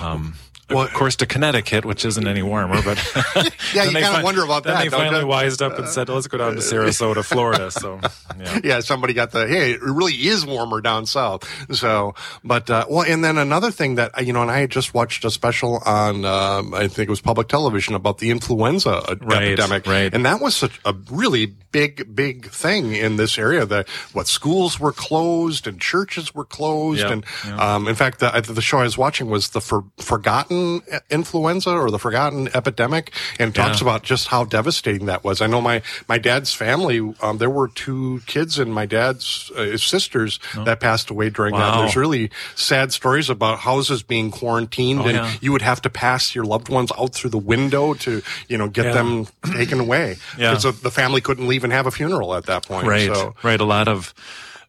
Um, 0.00 0.34
Well- 0.70 0.84
of 0.84 0.92
course, 0.92 1.16
to 1.16 1.26
Connecticut, 1.26 1.84
which 1.84 2.04
isn't 2.04 2.26
any 2.26 2.42
warmer, 2.42 2.82
but 2.82 2.98
Yeah, 3.74 3.84
you 3.84 3.90
kinda 3.92 4.20
wonder 4.22 4.42
about 4.44 4.64
then 4.64 4.74
that, 4.74 4.84
They 4.84 4.88
finally 4.90 5.20
you? 5.20 5.26
wised 5.26 5.62
up 5.62 5.78
and 5.78 5.88
said, 5.88 6.08
"Let's 6.08 6.26
go 6.26 6.38
down 6.38 6.54
to 6.54 6.60
Sarasota, 6.60 7.24
Florida." 7.24 7.70
So, 7.78 8.00
yeah. 8.38 8.58
yeah, 8.64 8.80
somebody 8.80 9.12
got 9.14 9.30
the 9.30 9.46
hey, 9.46 9.72
it 9.72 9.80
really 9.82 10.12
is 10.14 10.44
warmer 10.44 10.80
down 10.80 11.06
south. 11.06 11.48
So, 11.74 12.14
but 12.44 12.68
uh, 12.70 12.86
well, 12.90 13.04
and 13.06 13.22
then 13.24 13.38
another 13.38 13.70
thing 13.70 13.94
that 13.96 14.24
you 14.26 14.32
know, 14.32 14.42
and 14.42 14.50
I 14.50 14.58
had 14.60 14.70
just 14.70 14.94
watched 14.94 15.24
a 15.24 15.30
special 15.30 15.78
on 15.86 16.24
um, 16.24 16.74
I 16.74 16.88
think 16.88 17.08
it 17.08 17.10
was 17.10 17.20
public 17.20 17.48
television 17.48 17.94
about 17.94 18.18
the 18.18 18.30
influenza 18.30 19.02
Right, 19.20 19.42
epidemic, 19.52 19.86
right. 19.86 20.12
and 20.12 20.24
that 20.26 20.40
was 20.40 20.54
such 20.56 20.80
a 20.84 20.94
really 21.10 21.46
big, 21.46 22.14
big 22.14 22.46
thing 22.50 22.94
in 22.94 23.16
this 23.16 23.38
area. 23.38 23.64
That 23.66 23.88
what 24.12 24.26
schools 24.26 24.80
were 24.80 24.92
closed 24.92 25.66
and 25.66 25.80
churches 25.80 26.34
were 26.34 26.44
closed, 26.44 27.00
Yep, 27.02 27.10
and 27.10 27.24
yep. 27.46 27.58
um, 27.58 27.88
in 27.88 27.94
fact, 27.94 28.18
the, 28.20 28.30
the 28.46 28.62
show 28.62 28.78
I 28.78 28.84
was 28.84 28.98
watching 28.98 29.28
was 29.30 29.50
the 29.50 29.60
for, 29.60 29.84
forgotten 29.98 30.57
influenza 31.10 31.70
or 31.70 31.90
the 31.90 31.98
forgotten 31.98 32.48
epidemic, 32.54 33.12
and 33.38 33.54
talks 33.54 33.78
Yeah. 33.80 33.84
about 33.88 34.02
just 34.02 34.28
how 34.28 34.44
devastating 34.44 35.06
that 35.06 35.24
was. 35.24 35.40
I 35.40 35.46
know 35.46 35.60
my 35.60 35.82
my 36.08 36.18
dad's 36.18 36.52
family. 36.54 36.98
Um, 37.20 37.38
there 37.38 37.50
were 37.50 37.68
two 37.68 38.20
kids 38.26 38.58
and 38.58 38.72
my 38.72 38.86
dad's 38.86 39.50
uh, 39.56 39.76
sisters 39.76 40.38
that 40.64 40.80
passed 40.80 41.10
away 41.10 41.30
during 41.30 41.54
that. 41.54 41.78
There's 41.78 41.96
really 41.96 42.30
sad 42.54 42.92
stories 42.92 43.30
about 43.30 43.58
houses 43.60 44.02
being 44.02 44.30
quarantined, 44.30 45.00
Oh, 45.00 45.06
and 45.06 45.16
yeah. 45.16 45.32
you 45.40 45.52
would 45.52 45.62
have 45.62 45.80
to 45.82 45.90
pass 45.90 46.34
your 46.34 46.44
loved 46.44 46.68
ones 46.68 46.90
out 46.98 47.14
through 47.14 47.30
the 47.30 47.38
window 47.54 47.94
to 47.94 48.22
you 48.48 48.58
know 48.58 48.68
get 48.68 48.86
Yeah. 48.86 48.92
them 48.92 49.26
taken 49.54 49.80
away. 49.80 50.16
Yeah. 50.38 50.56
So 50.58 50.70
the 50.72 50.90
family 50.90 51.20
couldn't 51.20 51.48
leave 51.48 51.64
and 51.64 51.72
have 51.72 51.86
a 51.86 51.90
funeral 51.90 52.34
at 52.34 52.46
that 52.46 52.64
point. 52.66 52.86
Right, 52.86 53.10
So, 53.12 53.34
right. 53.42 53.60
A 53.60 53.64
lot 53.64 53.88
of, 53.88 54.14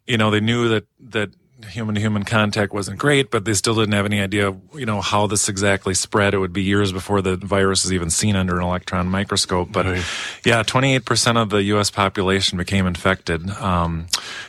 you 0.08 0.17
know, 0.17 0.31
they 0.31 0.39
knew 0.39 0.69
that 0.69 0.86
that 1.12 1.29
human 1.68 1.96
to 1.96 2.01
human 2.01 2.24
contact 2.24 2.74
wasn't 2.74 2.98
great, 2.98 3.30
but 3.32 3.46
they 3.46 3.54
still 3.54 3.75
didn't 3.75 3.92
have 3.94 4.06
any 4.06 4.22
idea, 4.22 4.56
you 4.74 4.86
know, 4.86 5.01
how 5.01 5.28
this 5.28 5.50
exactly 5.50 5.94
spread. 5.94 6.34
It 6.34 6.38
would 6.39 6.54
be 6.54 6.63
years 6.63 6.92
before 6.92 7.22
the 7.22 7.36
virus 7.36 7.86
is 7.86 7.92
even 7.94 8.10
seen 8.10 8.36
under 8.36 8.58
an 8.58 8.63
electron 8.63 9.08
microscope. 9.08 9.72
But 9.72 9.86
Right. 9.86 10.06
yeah, 10.46 10.63
28% 10.63 11.38
of 11.42 11.50
the 11.50 11.63
U.S. 11.63 11.92
population 11.92 12.58
became 12.58 12.88
infected 12.88 13.50
um, 13.51 14.08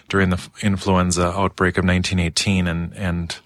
during 0.08 0.30
the 0.30 0.40
influenza 0.62 1.26
outbreak 1.26 1.76
of 1.78 1.84
1918, 1.84 2.66
and 2.68 2.92
and 2.94 3.36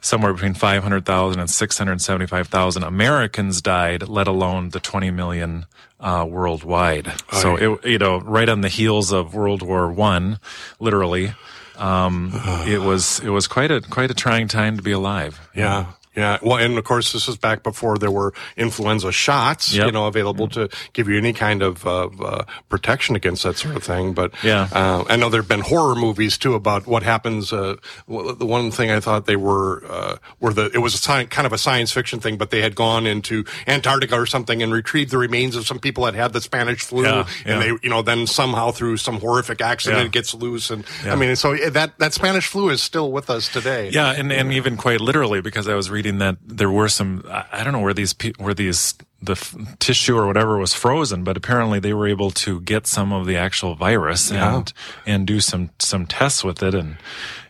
somewhere 0.00 0.34
between 0.34 0.52
500,000 0.52 1.40
and 1.40 1.48
675,000 1.48 2.82
Americans 2.82 3.62
died, 3.62 4.06
let 4.06 4.26
alone 4.28 4.68
the 4.68 4.80
20 4.80 5.10
million 5.10 5.64
uh, 5.98 6.26
worldwide. 6.28 7.10
So 7.32 7.56
it, 7.56 7.84
you 7.86 7.96
know, 7.98 8.20
right 8.20 8.48
on 8.50 8.60
the 8.60 8.68
heels 8.68 9.12
of 9.12 9.34
World 9.34 9.62
War 9.62 9.90
One, 9.90 10.38
literally, 10.78 11.32
um, 11.76 12.32
it 12.66 12.80
was 12.80 13.20
it 13.20 13.30
was 13.30 13.46
quite 13.46 13.70
a 13.70 13.80
quite 13.80 14.10
a 14.10 14.14
trying 14.14 14.48
time 14.48 14.76
to 14.76 14.82
be 14.82 14.92
alive. 14.92 15.40
Yeah. 15.54 15.86
Yeah. 16.16 16.38
Well, 16.42 16.58
and 16.58 16.78
of 16.78 16.84
course, 16.84 17.12
this 17.12 17.28
is 17.28 17.36
back 17.36 17.62
before 17.62 17.98
there 17.98 18.10
were 18.10 18.32
influenza 18.56 19.10
shots, 19.12 19.74
Yep. 19.74 19.86
you 19.86 19.92
know, 19.92 20.06
available 20.06 20.48
to 20.48 20.68
give 20.92 21.08
you 21.08 21.18
any 21.18 21.32
kind 21.32 21.62
of, 21.62 21.84
of 21.86 22.20
uh, 22.20 22.44
protection 22.68 23.16
against 23.16 23.42
that 23.42 23.56
sort 23.56 23.76
of 23.76 23.82
thing. 23.82 24.12
But 24.12 24.32
Yeah. 24.42 24.68
uh, 24.72 25.04
I 25.08 25.16
know 25.16 25.28
there 25.28 25.40
have 25.40 25.48
been 25.48 25.60
horror 25.60 25.94
movies 25.94 26.38
too 26.38 26.54
about 26.54 26.86
what 26.86 27.02
happens. 27.02 27.52
Uh, 27.52 27.76
the 28.06 28.46
one 28.46 28.70
thing 28.70 28.90
I 28.90 29.00
thought 29.00 29.26
they 29.26 29.36
were 29.36 29.82
uh, 29.90 30.16
were 30.40 30.52
the 30.52 30.70
it 30.72 30.78
was 30.78 30.94
a 30.94 30.98
sci- 30.98 31.26
kind 31.26 31.46
of 31.46 31.52
a 31.52 31.58
science 31.58 31.90
fiction 31.92 32.20
thing, 32.20 32.36
but 32.36 32.50
they 32.50 32.60
had 32.60 32.74
gone 32.74 33.06
into 33.06 33.44
Antarctica 33.66 34.14
or 34.14 34.26
something 34.26 34.62
and 34.62 34.72
retrieved 34.72 35.10
the 35.10 35.18
remains 35.18 35.56
of 35.56 35.66
some 35.66 35.78
people 35.78 36.04
that 36.04 36.14
had 36.14 36.32
the 36.32 36.40
Spanish 36.40 36.80
flu, 36.80 37.02
Yeah, 37.04 37.26
and 37.44 37.46
yeah. 37.46 37.58
they, 37.58 37.66
you 37.82 37.90
know, 37.90 38.02
then 38.02 38.26
somehow 38.26 38.70
through 38.70 38.98
some 38.98 39.18
horrific 39.20 39.60
accident 39.60 40.00
Yeah. 40.00 40.06
it 40.06 40.12
gets 40.12 40.32
loose, 40.34 40.70
and 40.70 40.84
I 41.06 41.16
mean, 41.16 41.34
so 41.36 41.56
that 41.70 41.98
that 41.98 42.12
Spanish 42.14 42.46
flu 42.46 42.68
is 42.70 42.82
still 42.82 43.10
with 43.10 43.30
us 43.30 43.48
today. 43.48 43.90
Yeah, 43.92 44.12
and, 44.12 44.32
and 44.32 44.52
even 44.52 44.76
quite 44.76 45.00
literally 45.00 45.40
because 45.40 45.66
I 45.68 45.74
was 45.74 45.90
reading 45.90 46.03
that 46.12 46.36
there 46.44 46.70
were 46.70 46.88
some 46.88 47.24
I 47.52 47.62
don't 47.64 47.72
know 47.72 47.80
where 47.80 47.94
these 47.94 48.14
where 48.38 48.54
these 48.54 48.94
the 49.22 49.32
f- 49.32 49.56
tissue 49.78 50.16
or 50.18 50.26
whatever 50.26 50.58
was 50.58 50.74
frozen, 50.74 51.24
but 51.24 51.36
apparently 51.36 51.80
they 51.80 51.94
were 51.94 52.06
able 52.06 52.30
to 52.30 52.60
get 52.60 52.86
some 52.86 53.10
of 53.12 53.26
the 53.26 53.36
actual 53.36 53.74
virus 53.74 54.30
Yeah. 54.30 54.56
and 54.56 54.72
and 55.06 55.26
do 55.26 55.40
some 55.40 55.70
some 55.78 56.06
tests 56.06 56.44
with 56.44 56.62
it 56.62 56.74
and 56.74 56.96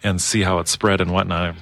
and 0.04 0.20
see 0.20 0.42
how 0.42 0.58
it 0.60 0.68
spread 0.68 1.00
and 1.00 1.12
whatnot. 1.12 1.56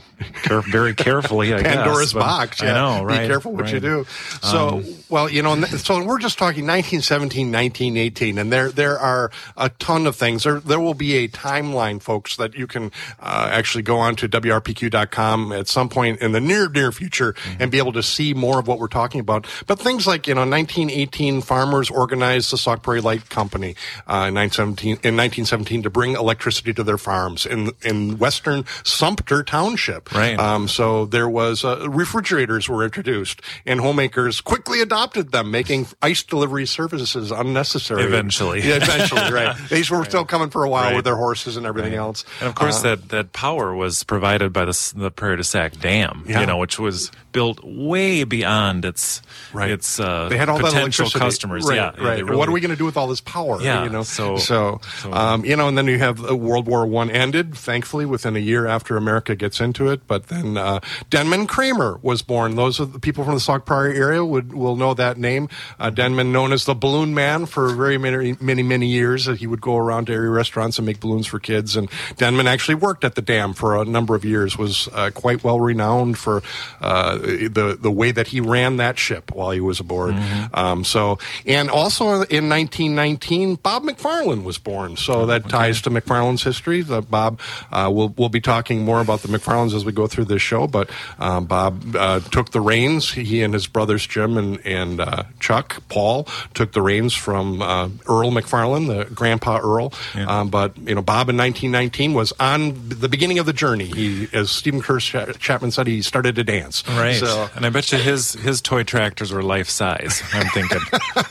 Care, 0.44 0.60
very 0.60 0.94
carefully, 0.94 1.52
I 1.52 1.62
Pandora's 1.64 2.12
guess. 2.12 2.22
box. 2.22 2.62
Yeah. 2.62 2.70
I 2.70 2.74
know, 2.98 3.04
right? 3.04 3.22
Be 3.22 3.26
careful 3.26 3.52
what 3.54 3.72
you 3.72 3.80
right. 3.80 3.84
Um, 3.84 4.04
do. 4.04 4.06
So, 4.42 4.82
well, 5.08 5.28
you 5.28 5.42
know, 5.42 5.60
so 5.64 6.04
we're 6.04 6.20
just 6.20 6.38
talking 6.38 6.64
1917, 6.64 7.50
1918, 7.50 8.38
and 8.38 8.52
there 8.52 8.70
there 8.70 8.96
are 9.00 9.32
a 9.56 9.68
ton 9.70 10.06
of 10.06 10.14
things. 10.14 10.44
There 10.44 10.60
there 10.60 10.78
will 10.78 10.94
be 10.94 11.16
a 11.24 11.28
timeline, 11.28 12.00
folks, 12.00 12.36
that 12.36 12.54
you 12.54 12.68
can 12.68 12.92
uh, 13.18 13.48
actually 13.50 13.82
go 13.82 13.96
on 13.98 14.14
to 14.16 14.28
wrpq.com 14.28 15.52
at 15.52 15.68
some 15.68 15.88
point 15.88 16.20
in 16.20 16.32
the 16.32 16.40
near 16.40 16.68
near 16.68 16.92
future 16.92 17.32
Mm-hmm. 17.32 17.62
and 17.62 17.70
be 17.72 17.78
able 17.78 17.92
to 17.92 18.02
see 18.02 18.34
more 18.34 18.58
of 18.58 18.66
what 18.68 18.78
we're 18.78 18.86
talking 18.88 19.20
about. 19.20 19.46
But 19.66 19.78
things 19.78 20.06
like 20.06 20.26
you 20.26 20.34
know, 20.34 20.40
1918, 20.42 21.40
farmers 21.40 21.88
organized 21.90 22.52
the 22.52 22.58
Sauk 22.58 22.82
Prairie 22.82 23.00
Light 23.00 23.28
Company 23.30 23.74
uh, 24.06 24.28
in 24.28 24.34
1917 24.34 24.88
in 25.02 25.16
1917 25.16 25.82
to 25.84 25.90
bring 25.90 26.12
electricity 26.14 26.72
to 26.74 26.82
their 26.82 26.98
farms 26.98 27.46
in 27.46 27.70
in 27.82 28.18
western 28.32 28.64
Sumpter 28.82 29.42
Township. 29.42 30.10
Right. 30.12 30.38
Um, 30.38 30.66
so 30.66 31.04
there 31.04 31.28
was 31.28 31.64
uh, 31.64 31.86
refrigerators 31.90 32.66
were 32.66 32.82
introduced, 32.82 33.42
and 33.66 33.78
homemakers 33.78 34.40
quickly 34.40 34.80
adopted 34.80 35.32
them, 35.32 35.50
making 35.50 35.86
ice 36.00 36.22
delivery 36.22 36.66
services 36.66 37.30
unnecessary. 37.30 38.04
Eventually. 38.04 38.60
yeah, 38.62 38.76
eventually, 38.76 39.30
right? 39.30 39.54
These 39.70 39.90
were 39.90 40.04
still 40.06 40.24
coming 40.24 40.48
for 40.48 40.64
a 40.64 40.68
while 40.68 40.82
Right. 40.82 40.96
with 40.96 41.04
their 41.04 41.16
horses 41.16 41.56
and 41.58 41.66
everything 41.66 41.94
else. 41.94 42.24
And 42.40 42.48
of 42.48 42.54
course, 42.54 42.78
Uh, 42.80 42.96
that, 42.96 43.08
that 43.10 43.32
power 43.34 43.74
was 43.74 44.02
provided 44.02 44.52
by 44.52 44.64
the, 44.64 44.92
the 44.96 45.10
Prairie 45.10 45.36
du 45.36 45.44
Sac 45.44 45.78
Dam, 45.78 46.24
Yeah. 46.26 46.40
you 46.40 46.46
know, 46.46 46.56
which 46.56 46.78
was 46.78 47.10
built 47.32 47.62
way 47.62 48.24
beyond 48.24 48.84
its 48.84 49.20
Right. 49.52 49.70
its 49.70 50.00
uh, 50.00 50.28
they 50.28 50.36
had 50.38 50.48
all 50.48 50.56
that 50.58 50.64
potential 50.72 51.04
electricity. 51.04 51.18
customers. 51.24 51.64
right? 51.68 51.76
yeah, 51.76 52.04
right. 52.04 52.16
they 52.16 52.22
what 52.24 52.48
are 52.48 52.52
we 52.52 52.60
going 52.60 52.70
to 52.72 52.76
do 52.76 52.84
with 52.86 52.96
all 52.96 53.06
this 53.08 53.20
power? 53.20 53.60
Yeah, 53.60 53.84
you 53.84 53.90
know. 53.90 54.02
so- 54.02 54.36
so, 54.38 54.80
so- 55.02 55.12
um, 55.12 55.44
you 55.44 55.54
know, 55.56 55.68
and 55.68 55.76
then 55.78 55.86
you 55.86 55.98
have 55.98 56.24
uh, 56.24 56.34
World 56.34 56.66
War 56.66 56.86
One 56.86 57.10
ended, 57.10 57.54
thankfully, 57.56 58.06
within 58.22 58.36
a 58.36 58.44
year 58.44 58.66
after 58.66 58.96
America 58.96 59.34
gets 59.34 59.60
into 59.60 59.88
it. 59.88 60.06
But 60.06 60.28
then 60.28 60.56
uh, 60.56 60.80
Denman 61.10 61.46
Kramer 61.48 61.98
was 62.02 62.22
born. 62.22 62.54
Those 62.54 62.78
are 62.78 62.84
the 62.84 63.00
people 63.00 63.24
from 63.24 63.34
the 63.34 63.40
Sauk 63.40 63.66
Prairie 63.66 63.96
area 63.96 64.24
would 64.24 64.52
will 64.52 64.76
know 64.76 64.94
that 64.94 65.18
name. 65.18 65.48
Uh, 65.80 65.90
Denman, 65.90 66.30
known 66.30 66.52
as 66.52 66.64
the 66.64 66.74
Balloon 66.74 67.14
Man 67.14 67.46
for 67.46 67.74
very 67.74 67.98
many 67.98 68.36
many 68.40 68.62
many 68.62 68.86
years, 68.86 69.26
he 69.26 69.46
would 69.46 69.60
go 69.60 69.76
around 69.76 70.06
to 70.06 70.12
area 70.12 70.30
restaurants 70.30 70.78
and 70.78 70.86
make 70.86 71.00
balloons 71.00 71.26
for 71.26 71.40
kids. 71.40 71.76
And 71.76 71.90
Denman 72.16 72.46
actually 72.46 72.76
worked 72.76 73.04
at 73.04 73.16
the 73.16 73.22
dam 73.22 73.54
for 73.54 73.76
a 73.76 73.84
number 73.84 74.14
of 74.14 74.24
years. 74.24 74.56
Was 74.56 74.88
uh, 74.92 75.10
quite 75.12 75.42
well 75.42 75.58
renowned 75.58 76.18
for 76.18 76.42
uh, 76.80 77.18
the 77.18 77.76
the 77.80 77.90
way 77.90 78.12
that 78.12 78.28
he 78.28 78.40
ran 78.40 78.76
that 78.76 78.98
ship 78.98 79.32
while 79.34 79.50
he 79.50 79.60
was 79.60 79.80
aboard. 79.80 80.14
Um, 80.54 80.84
so, 80.84 81.18
and 81.44 81.70
also 81.70 82.22
in 82.22 82.48
1919, 82.48 83.56
Bob 83.56 83.82
McFarland 83.82 84.44
was 84.44 84.58
born. 84.58 84.96
So 84.96 85.26
that 85.26 85.48
ties 85.48 85.80
to 85.82 85.90
McFarland's 85.90 86.44
history. 86.44 86.82
The 86.82 87.02
Bob, 87.02 87.40
uh, 87.72 87.90
we'll 88.02 88.14
we'll 88.16 88.28
be 88.28 88.40
talking 88.40 88.84
more 88.84 89.00
about 89.00 89.20
the 89.20 89.28
McFarlands 89.28 89.74
as 89.74 89.82
as 89.82 89.86
we 89.86 89.92
go 89.92 90.06
through 90.06 90.24
this 90.26 90.42
show. 90.42 90.66
But 90.66 90.90
um, 91.18 91.46
Bob 91.46 91.94
uh, 91.96 92.20
took 92.20 92.50
the 92.52 92.60
reins. 92.60 93.12
He 93.12 93.42
and 93.42 93.52
his 93.52 93.66
brothers 93.66 94.06
Jim 94.06 94.36
and 94.38 94.64
and 94.66 95.00
uh, 95.00 95.24
Chuck 95.40 95.82
Paul 95.88 96.24
took 96.54 96.72
the 96.72 96.82
reins 96.82 97.14
from 97.14 97.60
uh, 97.60 97.88
Earl 98.08 98.30
McFarland, 98.30 98.86
the 98.86 99.12
grandpa 99.14 99.58
Earl. 99.62 99.92
Um, 100.14 100.48
but 100.48 100.76
you 100.78 100.94
know, 100.94 101.02
Bob 101.02 101.28
in 101.28 101.36
1919 101.36 102.14
was 102.14 102.32
on 102.38 102.88
the 102.88 103.08
beginning 103.08 103.38
of 103.38 103.46
the 103.46 103.52
journey. 103.52 103.86
He, 103.86 104.28
as 104.32 104.50
Stephen 104.50 104.80
Kerr 104.80 105.00
Chapman 105.00 105.70
said, 105.72 105.86
he 105.86 106.02
started 106.02 106.36
to 106.36 106.44
dance. 106.44 106.86
Right. 106.88 107.16
So 107.16 107.48
and 107.54 107.66
I 107.66 107.70
bet 107.70 107.90
you 107.92 107.98
his 107.98 108.32
his 108.34 108.60
toy 108.60 108.84
tractors 108.84 109.32
were 109.32 109.42
life 109.42 109.68
size. 109.68 110.22
I'm 110.32 110.46
thinking, 110.48 110.80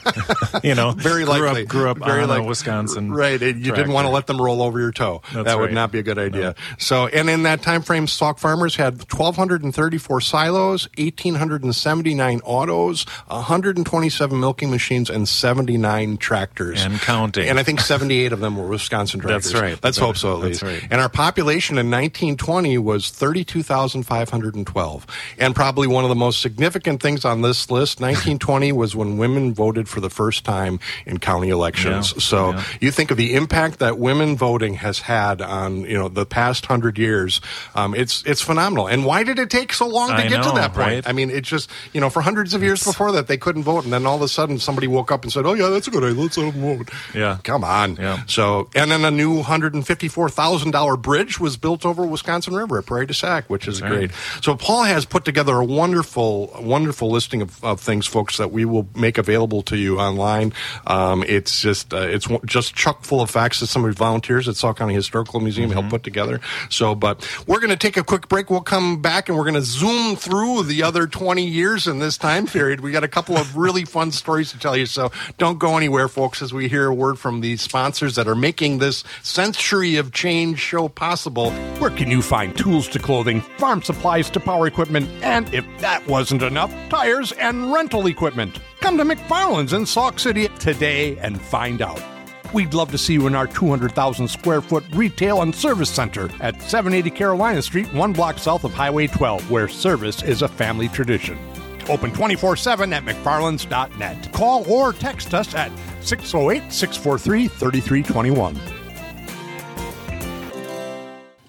you 0.64 0.76
know, 0.76 0.92
very 0.92 1.24
grew 1.24 1.34
likely. 1.34 1.64
up 1.64 1.68
grew 1.68 1.90
up 1.90 1.98
very 2.00 2.24
on 2.24 2.30
a 2.30 2.34
likely. 2.34 2.48
Wisconsin. 2.48 3.14
Right. 3.14 3.42
and 3.42 3.66
You 3.66 3.74
didn't 3.74 3.94
want 3.94 4.06
to 4.06 4.12
let 4.12 4.28
them 4.28 4.42
roll 4.42 4.62
over 4.62 4.80
your 4.80 4.92
toe. 4.92 5.22
That's 5.34 5.46
that 5.46 5.60
would 5.60 5.74
not 5.74 5.92
be 5.92 6.00
a 6.00 6.04
good 6.04 6.18
idea. 6.18 6.56
So, 6.78 7.08
and 7.08 7.30
in 7.30 7.44
that 7.44 7.62
time 7.62 7.82
frame, 7.82 8.08
Sauk 8.08 8.40
farmers 8.40 8.76
had 8.76 8.98
1,234 9.12 10.22
silos, 10.22 10.88
1,879 10.98 12.42
autos, 12.44 13.06
127 13.28 14.40
milking 14.40 14.70
machines, 14.72 15.10
and 15.10 15.28
79 15.28 16.18
tractors. 16.18 16.84
And 16.84 17.00
counting. 17.00 17.48
And 17.50 17.60
I 17.60 17.64
think 17.64 17.80
78 17.82 18.32
of 18.34 18.40
them 18.40 18.58
were 18.58 18.68
Wisconsin 18.68 19.20
tractors. 19.20 19.52
That's 19.52 19.62
right. 19.62 19.80
Let's 19.84 19.98
hope 19.98 20.18
so, 20.18 20.38
at 20.38 20.42
That's 20.44 20.62
least. 20.64 20.82
right. 20.84 20.88
And 20.92 21.02
our 21.02 21.10
population 21.10 21.78
in 21.78 21.90
1920 21.92 22.78
was 22.78 23.10
32,512. 23.10 25.08
And 25.38 25.56
probably 25.56 25.88
one 25.88 26.04
of 26.04 26.10
the 26.10 26.16
most 26.16 26.42
significant 26.42 27.02
things 27.02 27.26
on 27.26 27.42
this 27.42 27.70
list, 27.72 28.00
1920 28.02 28.72
was 28.72 28.96
when 28.96 29.18
women 29.18 29.54
voted 29.54 29.88
for 29.88 30.00
the 30.02 30.10
first 30.10 30.44
time 30.46 30.80
in 31.06 31.18
county 31.20 31.50
elections. 31.50 32.14
Yeah. 32.14 32.20
So 32.20 32.52
Yeah. 32.52 32.64
you 32.82 32.92
think 32.92 33.12
of 33.12 33.18
the 33.18 33.34
impact 33.36 33.80
that 33.80 33.98
women 33.98 34.36
voting 34.36 34.76
has 34.76 35.00
had 35.00 35.42
on, 35.42 35.82
you 35.82 35.98
know, 35.98 36.08
the 36.10 36.26
past 36.26 36.51
hundred 36.66 36.98
years. 36.98 37.40
Um, 37.76 37.96
it's, 37.96 38.24
it's 38.26 38.42
phenomenal. 38.42 38.88
And 38.88 39.06
why 39.06 39.24
did 39.24 39.40
it 39.40 39.50
take 39.50 39.72
so 39.74 39.88
long 39.88 40.10
to 40.10 40.16
I 40.16 40.28
get 40.28 40.44
to 40.44 40.52
that 40.52 40.74
point? 40.74 40.78
right? 40.78 41.08
I 41.08 41.14
mean, 41.14 41.30
it's 41.30 41.48
just, 41.50 41.70
you 41.94 42.02
know, 42.02 42.10
for 42.10 42.22
hundreds 42.22 42.54
of 42.54 42.62
years 42.62 42.84
before 42.84 43.12
that, 43.14 43.28
they 43.28 43.38
couldn't 43.38 43.64
vote. 43.64 43.84
And 43.84 43.94
then 43.94 44.06
all 44.06 44.16
of 44.18 44.22
a 44.22 44.28
sudden 44.28 44.60
somebody 44.60 44.88
woke 44.88 45.12
up 45.12 45.24
and 45.24 45.32
said, 45.32 45.46
oh 45.46 45.54
yeah, 45.54 45.70
that's 45.70 45.88
a 45.88 45.92
good 45.92 46.04
idea. 46.04 46.22
Let's 46.22 46.38
let 46.38 46.54
them 46.54 46.62
vote. 46.62 46.90
Yeah. 47.16 47.38
Come 47.44 47.64
on. 47.64 47.96
Yeah. 47.96 48.24
So, 48.26 48.70
and 48.76 48.92
then 48.92 49.06
a 49.06 49.12
new 49.12 49.42
$154,000 49.44 51.02
bridge 51.02 51.40
was 51.40 51.58
built 51.58 51.86
over 51.86 52.06
Wisconsin 52.06 52.54
River 52.56 52.80
at 52.80 52.86
Prairie 52.86 53.06
du 53.06 53.14
Sac, 53.14 53.50
which 53.50 53.68
is 53.68 53.82
right. 53.82 53.92
great. 53.92 54.12
So, 54.42 54.56
Paul 54.56 54.84
has 54.84 55.06
put 55.06 55.26
together 55.26 55.56
a 55.56 55.66
wonderful, 55.66 56.54
wonderful 56.60 57.10
listing 57.10 57.42
of, 57.42 57.64
of 57.64 57.80
things, 57.80 58.08
folks, 58.08 58.38
that 58.38 58.52
we 58.52 58.66
will 58.66 58.88
make 58.96 59.18
available 59.18 59.62
to 59.64 59.78
you 59.78 60.00
online. 60.00 60.54
Um, 60.88 61.24
it's 61.28 61.62
just, 61.62 61.94
uh, 61.94 61.98
it's 61.98 62.28
just 62.46 62.76
chock 62.76 63.04
full 63.04 63.22
of 63.22 63.30
facts 63.30 63.60
that 63.62 63.68
some 63.68 63.86
of 63.86 63.92
volunteers 63.96 64.48
at 64.48 64.56
Sauk 64.56 64.78
County 64.78 64.94
Historical 64.94 65.40
Museum 65.40 65.62
Mm-hmm. 65.62 65.74
helped 65.74 65.90
put 65.90 66.04
together. 66.04 66.41
So, 66.70 66.96
but 66.96 67.28
we're 67.48 67.60
going 67.60 67.70
to 67.70 67.78
take 67.78 67.98
a 67.98 68.04
quick 68.04 68.28
break. 68.28 68.50
We'll 68.50 68.62
come 68.62 69.02
back 69.02 69.30
and 69.30 69.38
we're 69.38 69.44
going 69.44 69.56
to 69.56 69.62
zoom 69.62 70.16
through 70.16 70.64
the 70.64 70.84
other 70.84 71.08
20 71.08 71.46
years 71.46 71.88
in 71.88 72.00
this 72.00 72.18
time 72.18 72.48
period. 72.48 72.82
We 72.82 72.92
got 72.92 73.04
a 73.04 73.08
couple 73.08 73.38
of 73.38 73.56
really 73.56 73.86
fun 73.86 74.12
stories 74.12 74.52
to 74.52 74.60
tell 74.60 74.76
you. 74.76 74.86
So 74.86 75.12
don't 75.38 75.60
go 75.60 75.78
anywhere, 75.78 76.08
folks, 76.08 76.42
as 76.42 76.54
we 76.54 76.68
hear 76.68 76.88
a 76.88 76.94
word 76.94 77.20
from 77.20 77.42
the 77.42 77.58
sponsors 77.58 78.16
that 78.16 78.28
are 78.28 78.36
making 78.36 78.80
this 78.80 79.04
Century 79.22 79.98
of 79.98 80.12
Change 80.12 80.60
show 80.60 80.88
possible. 80.88 81.52
Where 81.80 81.90
can 81.90 82.10
you 82.10 82.22
find 82.22 82.58
tools 82.58 82.88
to 82.90 83.00
clothing, 83.00 83.42
farm 83.58 83.82
supplies 83.82 84.30
to 84.32 84.40
power 84.40 84.68
equipment, 84.68 85.10
and 85.22 85.52
if 85.54 85.66
that 85.80 86.06
wasn't 86.08 86.44
enough, 86.44 86.74
tires 86.90 87.32
and 87.34 87.72
rental 87.72 88.08
equipment? 88.08 88.60
Come 88.80 88.98
to 88.98 89.04
McFarland's 89.04 89.74
in 89.74 89.86
Sauk 89.86 90.20
City 90.20 90.48
today 90.60 91.18
and 91.20 91.40
find 91.40 91.82
out. 91.82 92.11
We'd 92.54 92.74
love 92.74 92.92
to 92.92 92.98
see 92.98 93.14
you 93.14 93.28
in 93.28 93.36
our 93.36 93.48
200,000 93.48 94.28
square 94.28 94.62
foot 94.62 94.84
retail 94.94 95.42
and 95.42 95.56
service 95.56 95.90
center 95.90 96.30
at 96.42 96.62
780 96.62 97.10
Carolina 97.16 97.62
Street, 97.62 97.92
one 97.94 98.12
block 98.12 98.38
south 98.38 98.66
of 98.66 98.74
Highway 98.74 99.08
12, 99.08 99.50
where 99.50 99.70
service 99.70 100.22
is 100.24 100.42
a 100.42 100.48
family 100.48 100.90
tradition. 100.90 101.40
Open 101.88 102.12
24 102.12 102.58
7 102.58 102.94
at 102.94 103.06
McFarlands.net. 103.06 104.34
Call 104.34 104.70
or 104.72 104.94
text 104.94 105.34
us 105.34 105.56
at 105.56 105.72
608 106.02 106.72
643 106.72 107.48
3321. 107.48 108.81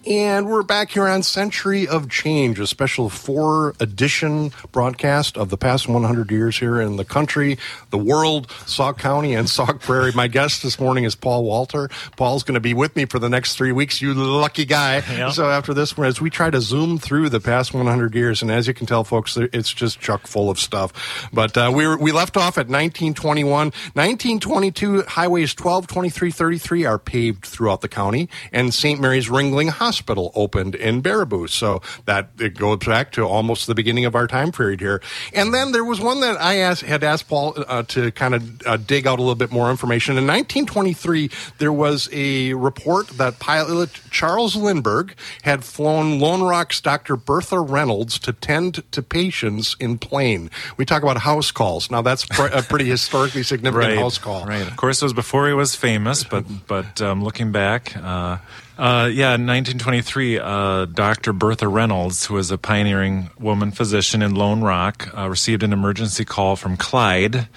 And 0.05 0.49
we're 0.49 0.65
back 0.65 0.91
here 0.91 1.07
on 1.07 1.23
Century 1.23 1.87
of 1.87 2.11
Change, 2.11 2.59
a 2.59 2.67
special 2.67 3.09
four 3.09 3.75
edition 3.79 4.51
broadcast 4.73 5.37
of 5.39 5.49
the 5.49 5.57
past 5.57 5.87
100 5.87 6.29
years 6.29 6.59
here 6.59 6.81
in 6.81 6.97
the 6.97 7.05
country, 7.05 7.57
the 7.91 7.99
world, 7.99 8.51
Sauk 8.67 8.99
County, 8.99 9.33
and 9.33 9.49
Sauk 9.49 9.81
Prairie. 9.81 10.11
My 10.13 10.27
guest 10.27 10.65
this 10.65 10.81
morning 10.81 11.05
is 11.05 11.15
Paul 11.15 11.45
Wolter. 11.45 11.89
Paul's 12.17 12.43
going 12.43 12.55
to 12.55 12.61
be 12.61 12.75
with 12.75 12.97
me 12.97 13.05
for 13.05 13.21
the 13.21 13.29
next 13.29 13.55
three 13.55 13.71
weeks, 13.71 14.03
you 14.03 14.13
lucky 14.13 14.65
guy. 14.65 15.05
Yeah. 15.13 15.31
So 15.31 15.49
after 15.49 15.73
this, 15.73 15.97
as 15.97 16.21
we 16.21 16.31
try 16.31 16.51
to 16.51 16.61
zoom 16.61 16.99
through 16.99 17.29
the 17.29 17.39
past 17.39 17.73
100 17.73 18.13
years, 18.17 18.43
and 18.43 18.51
as 18.51 18.67
you 18.67 18.75
can 18.75 18.89
tell, 18.89 19.05
folks, 19.05 19.37
it's 19.37 19.73
just 19.73 20.01
chock 20.01 20.27
full 20.27 20.51
of 20.51 20.59
stuff. 20.59 21.31
But 21.33 21.57
uh, 21.57 21.71
we, 21.73 21.87
were, 21.87 21.97
we 21.97 22.11
left 22.11 22.37
off 22.37 22.59
at 22.59 22.67
1921. 22.67 23.67
1922, 23.67 25.03
highways 25.03 25.55
12, 25.55 25.87
23, 25.87 26.31
33 26.33 26.87
are 26.87 26.99
paved 26.99 27.47
throughout 27.47 27.83
the 27.83 27.89
county, 27.89 28.29
and 28.51 28.75
St. 28.75 29.01
Mary's 29.01 29.29
Ringling 29.29 29.69
Hospital 29.69 29.92
opened 30.35 30.75
in 30.75 31.03
Baraboo. 31.03 31.49
So 31.49 31.83
that 32.07 32.31
it 32.39 32.55
goes 32.55 32.79
back 32.79 33.13
to 33.13 33.23
almost 33.23 33.67
the 33.67 33.75
beginning 33.75 34.05
of 34.05 34.15
our 34.15 34.27
time 34.27 34.53
period 34.53 34.81
here. 34.81 35.03
And 35.35 35.53
then 35.53 35.73
there 35.73 35.85
was 35.85 36.01
one 36.01 36.21
that 36.21 36.41
I 36.41 36.57
asked, 36.57 36.83
had 36.83 37.05
asked 37.05 37.29
Paul 37.29 37.55
uh, 37.57 37.83
to 37.85 38.11
kind 38.13 38.35
of 38.35 38.67
uh, 38.67 38.77
dig 38.77 39.07
out 39.07 39.19
a 39.19 39.23
little 39.23 39.35
bit 39.35 39.51
more 39.51 39.71
information. 39.71 40.13
In 40.13 40.27
1923, 40.27 41.31
there 41.59 41.73
was 41.73 42.09
a 42.13 42.55
report 42.55 43.09
that 43.09 43.39
pilot 43.39 43.91
Charles 44.11 44.57
Lindbergh 44.57 45.15
had 45.43 45.65
flown 45.65 46.19
Lone 46.19 46.43
Rock's 46.43 46.81
Dr. 46.81 47.17
Bertha 47.17 47.61
Reynolds 47.61 48.19
to 48.21 48.33
tend 48.33 48.83
to 48.93 49.03
patients 49.03 49.77
in 49.81 49.99
plane. 49.99 50.51
We 50.77 50.85
talk 50.85 51.03
about 51.03 51.19
house 51.19 51.51
calls. 51.51 51.91
Now 51.91 52.03
that's 52.03 52.25
pr- 52.27 52.47
a 52.47 52.63
pretty 52.63 52.87
historically 52.87 53.43
significant 53.43 53.95
house 53.99 54.19
call. 54.19 54.45
Right. 54.45 54.67
Of 54.67 54.77
course, 54.77 55.03
it 55.03 55.05
was 55.05 55.13
before 55.13 55.47
he 55.47 55.55
was 55.55 55.75
famous, 55.75 56.25
but 56.25 56.45
but 56.67 57.01
um, 57.01 57.23
looking 57.23 57.53
back, 57.53 57.97
uh, 57.97 58.39
uh, 58.79 59.11
yeah, 59.13 59.35
in 59.35 59.47
1923, 59.47 60.39
uh, 60.39 60.85
Dr. 60.87 61.33
Bertha 61.33 61.69
Reynolds, 61.69 62.27
who 62.27 62.35
was 62.35 62.51
a 62.51 62.59
pioneering 62.59 63.31
woman 63.39 63.71
physician 63.71 64.23
in 64.23 64.35
Lone 64.35 64.63
Rock, 64.63 65.09
uh, 65.17 65.29
received 65.29 65.63
an 65.63 65.73
emergency 65.73 66.25
call 66.25 66.57
from 66.57 66.77
Clyde. 66.77 67.49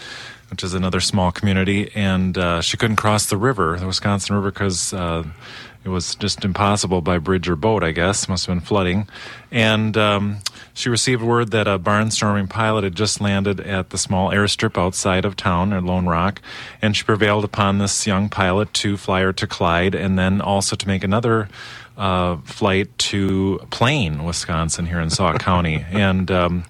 Which 0.52 0.64
is 0.64 0.76
another 0.76 1.00
small 1.02 1.32
community, 1.32 1.92
and 1.96 2.38
uh, 2.38 2.62
she 2.62 2.78
couldn't 2.78 2.98
cross 2.98 3.26
the 3.26 3.36
river, 3.36 3.78
the 3.80 3.88
Wisconsin 3.88 4.36
River, 4.36 4.52
because 4.52 4.94
uh, 4.94 5.24
it 5.84 5.90
was 5.90 6.16
just 6.16 6.46
impossible 6.46 7.02
by 7.02 7.18
bridge 7.18 7.50
or 7.50 7.56
boat, 7.56 7.84
I 7.84 7.92
guess. 7.92 8.30
Must 8.30 8.46
have 8.46 8.56
been 8.56 8.66
flooding. 8.66 9.08
And 9.52 9.98
um, 9.98 10.38
she 10.76 10.90
received 10.90 11.24
word 11.24 11.52
that 11.52 11.68
a 11.68 11.80
barnstorming 11.80 12.50
pilot 12.50 12.84
had 12.84 12.96
just 12.96 13.22
landed 13.22 13.62
at 13.62 13.92
the 13.92 13.98
small 13.98 14.30
airstrip 14.30 14.78
outside 14.78 15.24
of 15.24 15.38
town 15.38 15.72
at 15.72 15.84
Lone 15.84 16.06
Rock. 16.06 16.42
And 16.82 16.96
she 16.96 17.04
prevailed 17.04 17.46
upon 17.46 17.78
this 17.78 18.06
young 18.06 18.28
pilot 18.28 18.74
to 18.76 18.98
fly 18.98 19.22
her 19.22 19.32
to 19.34 19.48
Clyde 19.48 19.96
and 19.96 20.20
then 20.20 20.42
also 20.42 20.76
to 20.76 20.88
make 20.88 21.06
another 21.06 21.48
uh, 21.98 22.36
flight 22.44 22.96
to 22.98 23.66
Plain, 23.70 24.26
Wisconsin, 24.26 24.86
here 24.86 25.00
in 25.00 25.10
Sauk 25.10 25.40
County. 25.40 25.86
And 25.92 26.30
um, 26.30 26.66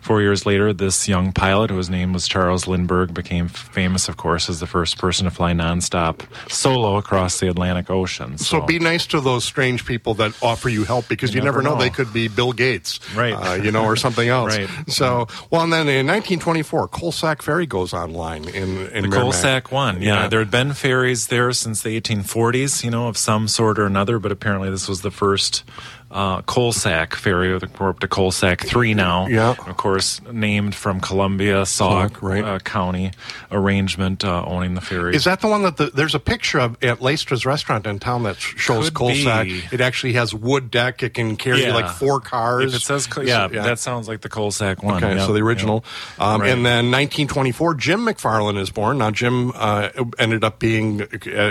four 0.00 0.20
years 0.22 0.46
later, 0.46 0.72
this 0.72 1.08
young 1.08 1.32
pilot, 1.32 1.70
whose 1.70 1.90
name 1.90 2.12
was 2.12 2.26
Charles 2.26 2.66
Lindbergh, 2.66 3.12
became 3.14 3.48
famous, 3.48 4.08
of 4.08 4.16
course, 4.16 4.48
as 4.48 4.60
the 4.60 4.66
first 4.66 4.98
person 4.98 5.24
to 5.24 5.30
fly 5.30 5.52
nonstop 5.52 6.20
solo 6.50 6.96
across 6.96 7.40
the 7.40 7.48
Atlantic 7.48 7.90
Ocean. 7.90 8.38
So 8.38 8.60
be 8.60 8.78
nice 8.78 9.06
to 9.08 9.20
those 9.20 9.44
strange 9.44 9.84
people 9.84 10.14
that 10.14 10.32
offer 10.42 10.68
you 10.68 10.84
help 10.84 11.08
because 11.08 11.34
you, 11.34 11.40
You 11.40 11.44
never, 11.44 11.58
never 11.62 11.70
know. 11.74 11.74
know. 11.78 11.80
they 11.84 11.90
could 11.90 12.12
be 12.12 12.28
Bill 12.28 12.52
Gates, 12.52 12.98
Right. 13.14 13.32
Uh, 13.32 13.54
you 13.62 13.70
know, 13.70 13.84
or 13.84 13.96
something 13.96 14.28
else. 14.38 14.56
Right. 14.56 14.68
So, 14.88 15.26
well, 15.50 15.62
and 15.62 15.72
then 15.72 15.88
in 15.88 16.06
1924, 16.06 16.88
Colsac 16.88 17.42
Ferry 17.42 17.66
goes 17.66 17.92
online 17.92 18.44
in 18.48 18.88
in 18.90 19.02
The 19.02 19.08
Merrimac. 19.08 19.34
Colsac 19.34 19.70
one, 19.72 20.02
yeah. 20.02 20.28
There 20.28 20.38
had 20.40 20.50
been 20.50 20.72
ferries 20.72 21.26
there 21.28 21.52
since 21.52 21.82
the 21.82 22.00
1840s, 22.00 22.82
you 22.84 22.90
know, 22.90 23.08
of 23.08 23.16
some 23.16 23.48
sort 23.48 23.78
or 23.78 23.86
another, 23.86 24.18
but 24.18 24.32
apparently 24.32 24.70
this 24.70 24.88
was 24.88 25.02
the 25.02 25.10
first 25.10 25.62
uh, 26.10 26.42
Colsac 26.42 27.14
ferry. 27.14 27.52
We're 27.78 27.88
up 27.90 28.00
to 28.00 28.08
Colsac 28.08 28.66
3 28.66 28.94
now. 28.94 29.26
Yeah. 29.28 29.50
Of 29.50 29.76
course, 29.76 30.20
named 30.32 30.74
from 30.74 31.00
Columbia, 31.00 31.64
Sauk 31.66 32.12
Sauk, 32.14 32.22
right. 32.22 32.44
uh, 32.44 32.58
County 32.60 33.12
arrangement 33.52 34.24
uh, 34.24 34.44
owning 34.46 34.74
the 34.74 34.80
ferry. 34.80 35.14
Is 35.14 35.24
that 35.24 35.40
the 35.40 35.48
one 35.48 35.62
that 35.62 35.76
the, 35.76 35.86
there's 35.86 36.14
a 36.14 36.20
picture 36.20 36.58
of 36.58 36.82
at 36.82 36.98
Leistra's 37.00 37.44
restaurant 37.46 37.86
in 37.86 37.98
town 37.98 38.22
that 38.24 38.36
sh- 38.36 38.54
shows 38.56 38.90
Could 38.90 39.14
Colsac? 39.14 39.44
be. 39.44 39.62
It 39.74 39.80
actually 39.80 40.14
has 40.14 40.34
wood 40.34 40.70
deck. 40.70 41.02
It 41.02 41.14
can 41.14 41.36
carry 41.36 41.62
Yeah. 41.62 41.74
like 41.74 41.90
four 41.90 42.20
cars. 42.20 42.74
If 42.74 42.80
it 42.82 42.84
says, 42.84 43.06
Col- 43.06 43.26
yeah, 43.26 43.48
that 43.48 43.78
sounds 43.78 44.08
like 44.08 44.20
the 44.20 44.28
Colsac 44.28 44.82
one. 44.82 45.02
Okay, 45.02 45.16
yeah, 45.16 45.26
so 45.26 45.32
the 45.32 45.40
original. 45.42 45.84
Um, 46.18 46.40
Right. 46.40 46.50
And 46.50 46.64
then 46.64 46.90
1924, 46.90 47.74
Jim 47.74 48.06
McFarland 48.06 48.58
is 48.58 48.70
born. 48.70 48.98
Now, 48.98 49.10
Jim 49.10 49.52
uh, 49.54 49.90
ended 50.18 50.42
up 50.42 50.58
being, 50.58 51.02
uh, 51.02 51.06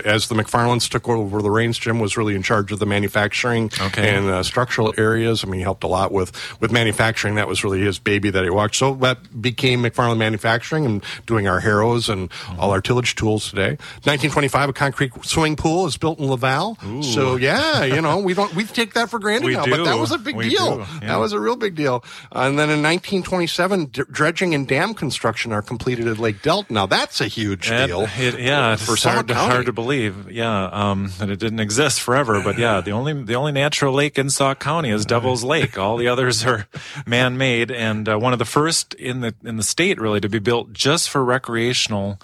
as 0.06 0.28
the 0.30 0.36
McFarlands 0.36 0.90
took 0.90 1.08
over 1.08 1.42
the 1.42 1.52
reins, 1.52 1.78
Jim 1.78 2.00
was 2.00 2.18
really 2.18 2.34
in 2.36 2.42
charge 2.42 2.72
of 2.72 2.80
the 2.80 2.86
manufacturing 2.86 3.70
Okay. 3.80 4.16
and 4.16 4.28
uh, 4.28 4.42
structural 4.50 4.94
areas. 4.98 5.44
I 5.44 5.48
mean, 5.48 5.60
he 5.60 5.64
helped 5.64 5.84
a 5.86 5.88
lot 5.88 6.12
with 6.12 6.32
with 6.60 6.72
manufacturing. 6.72 7.36
That 7.36 7.48
was 7.48 7.64
really 7.64 7.80
his 7.80 8.00
baby 8.00 8.30
that 8.32 8.44
he 8.44 8.50
walked. 8.50 8.76
So 8.76 8.96
that 8.96 9.18
became 9.42 9.84
McFarland 9.84 10.18
Manufacturing 10.18 10.86
and 10.86 11.04
doing 11.26 11.48
our 11.48 11.60
harrows 11.62 12.10
and 12.10 12.30
all 12.60 12.72
our 12.72 12.82
tillage 12.82 13.16
tools 13.16 13.50
today. 13.50 13.78
1925, 14.04 14.70
a 14.70 14.74
concrete 14.74 15.12
swimming 15.24 15.56
pool 15.56 15.86
is 15.86 15.96
built 15.98 16.20
in 16.20 16.28
La 16.28 16.36
Valle. 16.36 16.78
So 17.02 17.36
yeah, 17.38 17.84
you 17.86 18.02
know, 18.02 18.18
we 18.20 18.34
don't 18.34 18.54
we 18.56 18.66
take 18.66 18.94
that 18.96 19.10
for 19.10 19.20
granted 19.26 19.46
We 19.46 19.54
now, 19.54 19.66
but 19.66 19.84
that 19.86 19.98
was 19.98 20.12
a 20.12 20.18
big 20.18 20.36
We 20.36 20.50
deal. 20.50 20.78
do, 20.78 20.86
yeah. 21.02 21.08
That 21.14 21.20
was 21.20 21.32
a 21.34 21.40
real 21.40 21.56
big 21.56 21.76
deal. 21.76 22.04
and 22.34 22.58
then 22.60 22.70
in 22.70 22.82
1927, 22.84 23.86
d- 23.86 24.02
dredging 24.12 24.54
and 24.56 24.68
dam 24.68 24.94
construction 24.94 25.52
are 25.54 25.62
completed 25.62 26.08
at 26.08 26.18
Lake 26.18 26.42
Delton. 26.42 26.74
Now 26.74 26.86
that's 26.88 27.22
a 27.22 27.28
huge 27.28 27.68
deal. 27.70 28.08
it- 28.18 28.40
yeah, 28.40 28.76
for 28.76 28.94
it's 28.94 29.04
hard 29.04 29.28
to, 29.28 29.36
hard 29.36 29.66
to 29.68 29.74
believe. 29.74 30.32
Yeah, 30.32 30.66
um, 30.72 31.12
that 31.20 31.30
it 31.30 31.40
didn't 31.40 31.60
exist 31.60 32.02
forever. 32.02 32.42
But 32.42 32.58
yeah, 32.58 32.82
the 32.82 32.92
only 32.92 33.14
the 33.14 33.36
only 33.36 33.52
natural 33.52 33.94
lake 33.94 34.18
in 34.18 34.30
Sauk 34.40 34.62
County 34.62 34.90
is 34.90 35.06
Devil's 35.06 35.44
Lake. 35.44 35.78
All 35.78 35.98
the 35.98 36.08
others 36.08 36.46
are 36.46 36.66
man 37.06 37.38
made, 37.38 37.72
and 37.72 38.08
uh, 38.08 38.18
one 38.18 38.32
of 38.32 38.40
the 38.40 38.46
first 38.46 38.94
in 38.94 39.20
the 39.20 39.36
in 39.44 39.58
the 39.58 39.64
state 39.64 40.00
really 40.00 40.22
to 40.22 40.30
be 40.30 40.40
built 40.40 40.72
just 40.72 41.10
for 41.10 41.26
recreational 41.26 42.22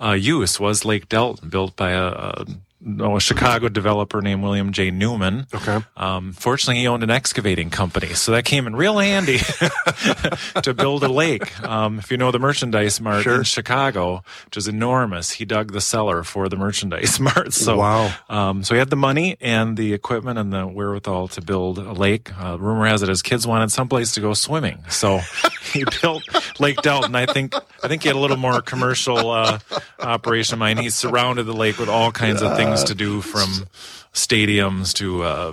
uh, 0.00 0.12
use 0.12 0.60
was 0.60 0.84
Lake 0.84 1.08
Delton, 1.08 1.48
built 1.48 1.74
by 1.74 1.90
a. 1.90 2.06
a 2.06 2.46
no, 2.86 3.16
a 3.16 3.20
Chicago 3.20 3.68
developer 3.68 4.22
named 4.22 4.42
William 4.42 4.72
J. 4.72 4.90
Newman. 4.90 5.46
Okay. 5.52 5.80
Um, 5.96 6.32
fortunately, 6.32 6.80
he 6.80 6.86
owned 6.86 7.02
an 7.02 7.10
excavating 7.10 7.68
company, 7.68 8.14
so 8.14 8.30
that 8.32 8.44
came 8.44 8.66
in 8.66 8.76
real 8.76 8.98
handy 8.98 9.38
to 10.62 10.72
build 10.74 11.02
a 11.02 11.08
lake. 11.08 11.62
Um, 11.62 11.98
if 11.98 12.10
you 12.10 12.16
know 12.16 12.30
the 12.30 12.38
merchandise 12.38 13.00
mart 13.00 13.24
Sure. 13.24 13.38
in 13.38 13.42
Chicago, 13.44 14.22
which 14.44 14.56
is 14.56 14.68
enormous, 14.68 15.32
he 15.32 15.44
dug 15.44 15.72
the 15.72 15.80
cellar 15.80 16.22
for 16.22 16.48
the 16.48 16.56
merchandise 16.56 17.18
mart. 17.26 17.52
So, 17.52 17.76
Wow. 17.78 18.14
Um, 18.28 18.62
so 18.62 18.74
he 18.74 18.78
had 18.78 18.90
the 18.90 18.96
money 18.96 19.36
and 19.40 19.76
the 19.76 19.92
equipment 19.92 20.38
and 20.38 20.52
the 20.52 20.66
wherewithal 20.66 21.28
to 21.28 21.40
build 21.42 21.78
a 21.78 21.92
lake. 21.92 22.30
Uh, 22.40 22.56
rumor 22.58 22.86
has 22.86 23.02
it 23.02 23.08
his 23.08 23.22
kids 23.22 23.46
wanted 23.46 23.72
someplace 23.72 24.12
to 24.12 24.20
go 24.20 24.32
swimming, 24.32 24.78
so 24.88 25.18
he 25.72 25.84
built 26.00 26.22
Lake 26.60 26.80
Delton. 26.82 27.14
I 27.16 27.26
think 27.26 27.54
I 27.82 27.88
think 27.88 28.02
he 28.02 28.08
had 28.08 28.16
a 28.16 28.20
little 28.20 28.36
more 28.36 28.60
commercial 28.60 29.30
uh, 29.30 29.58
operation 30.06 30.54
in 30.54 30.58
mind. 30.60 30.78
He 30.78 30.90
surrounded 30.90 31.44
the 31.44 31.52
lake 31.52 31.78
with 31.78 31.88
all 31.88 32.12
kinds 32.12 32.42
of 32.42 32.56
things 32.56 32.84
to 32.84 32.94
do 32.94 33.20
from 33.20 33.66
stadiums 34.16 34.92
to 34.94 35.22
uh, 35.22 35.52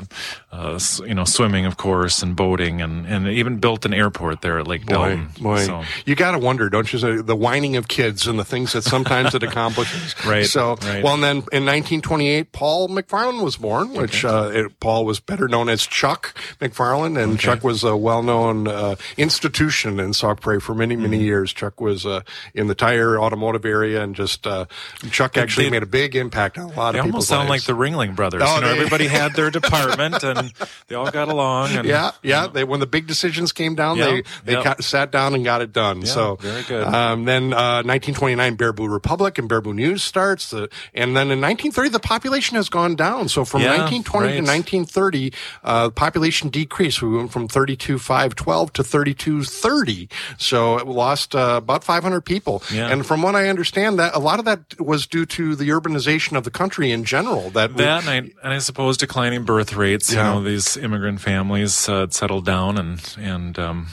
uh, 0.51 0.79
you 1.05 1.13
know 1.13 1.25
swimming, 1.25 1.65
of 1.65 1.77
course, 1.77 2.23
and 2.23 2.35
boating, 2.35 2.81
and 2.81 3.05
and 3.05 3.27
even 3.27 3.57
built 3.59 3.85
an 3.85 3.93
airport 3.93 4.41
there 4.41 4.57
at 4.59 4.67
Lake 4.67 4.85
Boy, 4.85 5.19
boy. 5.39 5.59
So, 5.59 5.83
you 6.05 6.15
got 6.15 6.31
to 6.31 6.39
wonder, 6.39 6.69
don't 6.69 6.91
you? 6.91 7.21
The 7.21 7.35
whining 7.35 7.75
of 7.75 7.87
kids 7.87 8.25
and 8.27 8.39
the 8.39 8.45
things 8.45 8.73
that 8.73 8.83
sometimes 8.83 9.35
it 9.35 9.43
accomplishes. 9.43 10.15
Right, 10.25 10.45
So, 10.45 10.75
right. 10.77 11.03
well, 11.03 11.15
and 11.15 11.23
then 11.23 11.35
in 11.51 11.65
1928, 11.65 12.51
Paul 12.53 12.87
McFarland 12.87 13.43
was 13.43 13.57
born, 13.57 13.93
which 13.93 14.23
uh, 14.23 14.49
it, 14.53 14.79
Paul 14.79 15.05
was 15.05 15.19
better 15.19 15.47
known 15.49 15.67
as 15.69 15.85
Chuck 15.85 16.33
McFarland, 16.61 17.21
and 17.21 17.37
Chuck 17.39 17.61
was 17.63 17.83
a 17.83 17.97
well-known 17.97 18.67
uh, 18.69 18.95
institution 19.17 19.99
in 19.99 20.13
Sauk 20.13 20.39
Prairie 20.41 20.61
for 20.61 20.73
many, 20.73 20.95
many 20.95 21.17
Mm-hmm. 21.17 21.25
years. 21.25 21.53
Chuck 21.53 21.81
was 21.81 22.05
uh, 22.05 22.21
in 22.53 22.67
the 22.67 22.75
tire 22.75 23.19
automotive 23.19 23.65
area, 23.65 24.01
and 24.01 24.15
just 24.15 24.47
uh, 24.47 24.65
Chuck 25.11 25.37
actually 25.37 25.65
They- 25.65 25.71
made 25.71 25.83
a 25.83 25.87
big 25.87 26.15
impact 26.15 26.57
on 26.57 26.65
a 26.71 26.75
lot 26.75 26.95
of 26.95 27.01
almost 27.01 27.05
people's 27.05 27.27
sound 27.27 27.49
like 27.49 27.63
the 27.63 27.73
Ringling 27.73 28.15
Brothers. 28.15 28.41
Oh, 28.45 28.52
you 28.55 28.61
know, 28.61 28.67
everybody 28.69 29.07
had 29.07 29.33
their 29.33 29.49
department, 29.51 30.23
and 30.23 30.53
they 30.87 30.95
all 30.95 31.09
got 31.11 31.27
along. 31.29 31.71
And, 31.75 31.87
yeah, 31.87 32.11
yeah. 32.21 32.47
They, 32.47 32.63
when 32.63 32.79
the 32.79 32.87
big 32.87 33.07
decisions 33.07 33.51
came 33.51 33.75
down, 33.75 33.97
Yeah, 33.97 34.05
they 34.05 34.23
they 34.45 34.53
yeah. 34.53 34.63
got, 34.63 34.83
sat 34.83 35.11
down 35.11 35.33
and 35.33 35.43
got 35.43 35.61
it 35.61 35.73
done. 35.73 36.01
Yeah, 36.01 36.07
so 36.07 36.35
very 36.37 36.63
good. 36.63 36.85
Um, 36.87 37.25
then 37.25 37.53
uh, 37.53 37.83
1929, 37.83 38.57
Baraboo 38.57 38.89
Republic 38.91 39.37
and 39.37 39.49
Baraboo 39.49 39.73
News 39.73 40.03
starts, 40.03 40.49
the, 40.49 40.69
and 40.93 41.15
then 41.15 41.31
in 41.31 41.39
1930, 41.41 41.89
the 41.89 41.99
population 41.99 42.55
has 42.55 42.69
gone 42.69 42.95
down. 42.95 43.29
So 43.29 43.45
from 43.45 43.61
Yeah, 43.61 43.77
1920 43.77 44.27
to 44.33 44.41
1930, 44.41 45.33
uh, 45.63 45.85
the 45.87 45.91
population 45.91 46.49
decreased. 46.49 47.01
We 47.01 47.09
went 47.17 47.31
from 47.31 47.47
32,512 47.47 48.73
to 48.73 48.83
3230. 48.83 50.09
So 50.37 50.77
it 50.77 50.87
lost 50.87 51.35
uh, 51.35 51.55
about 51.57 51.83
500 51.83 52.21
people. 52.21 52.63
Yeah. 52.71 52.89
And 52.91 53.05
from 53.05 53.21
what 53.21 53.35
I 53.35 53.49
understand, 53.49 53.99
that 53.99 54.15
a 54.15 54.19
lot 54.19 54.39
of 54.39 54.45
that 54.45 54.79
was 54.79 55.07
due 55.07 55.25
to 55.27 55.55
the 55.55 55.69
urbanization 55.69 56.37
of 56.37 56.43
the 56.43 56.51
country 56.51 56.91
in 56.91 57.03
general. 57.03 57.49
That 57.51 57.71
we- 57.73 57.83
That 57.83 58.07
I, 58.07 58.29
and 58.43 58.53
I 58.53 58.59
suppose 58.59 58.97
declining 58.97 59.45
birth 59.45 59.73
rates. 59.73 60.13
Yeah. 60.13 60.33
You 60.33 60.39
know, 60.39 60.45
these 60.45 60.77
immigrant 60.77 61.21
families 61.21 61.87
uh, 61.87 62.01
had 62.01 62.13
settled 62.13 62.45
down, 62.45 62.77
and 62.77 63.15
and 63.17 63.57
um, 63.57 63.87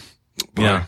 yeah, 0.56 0.84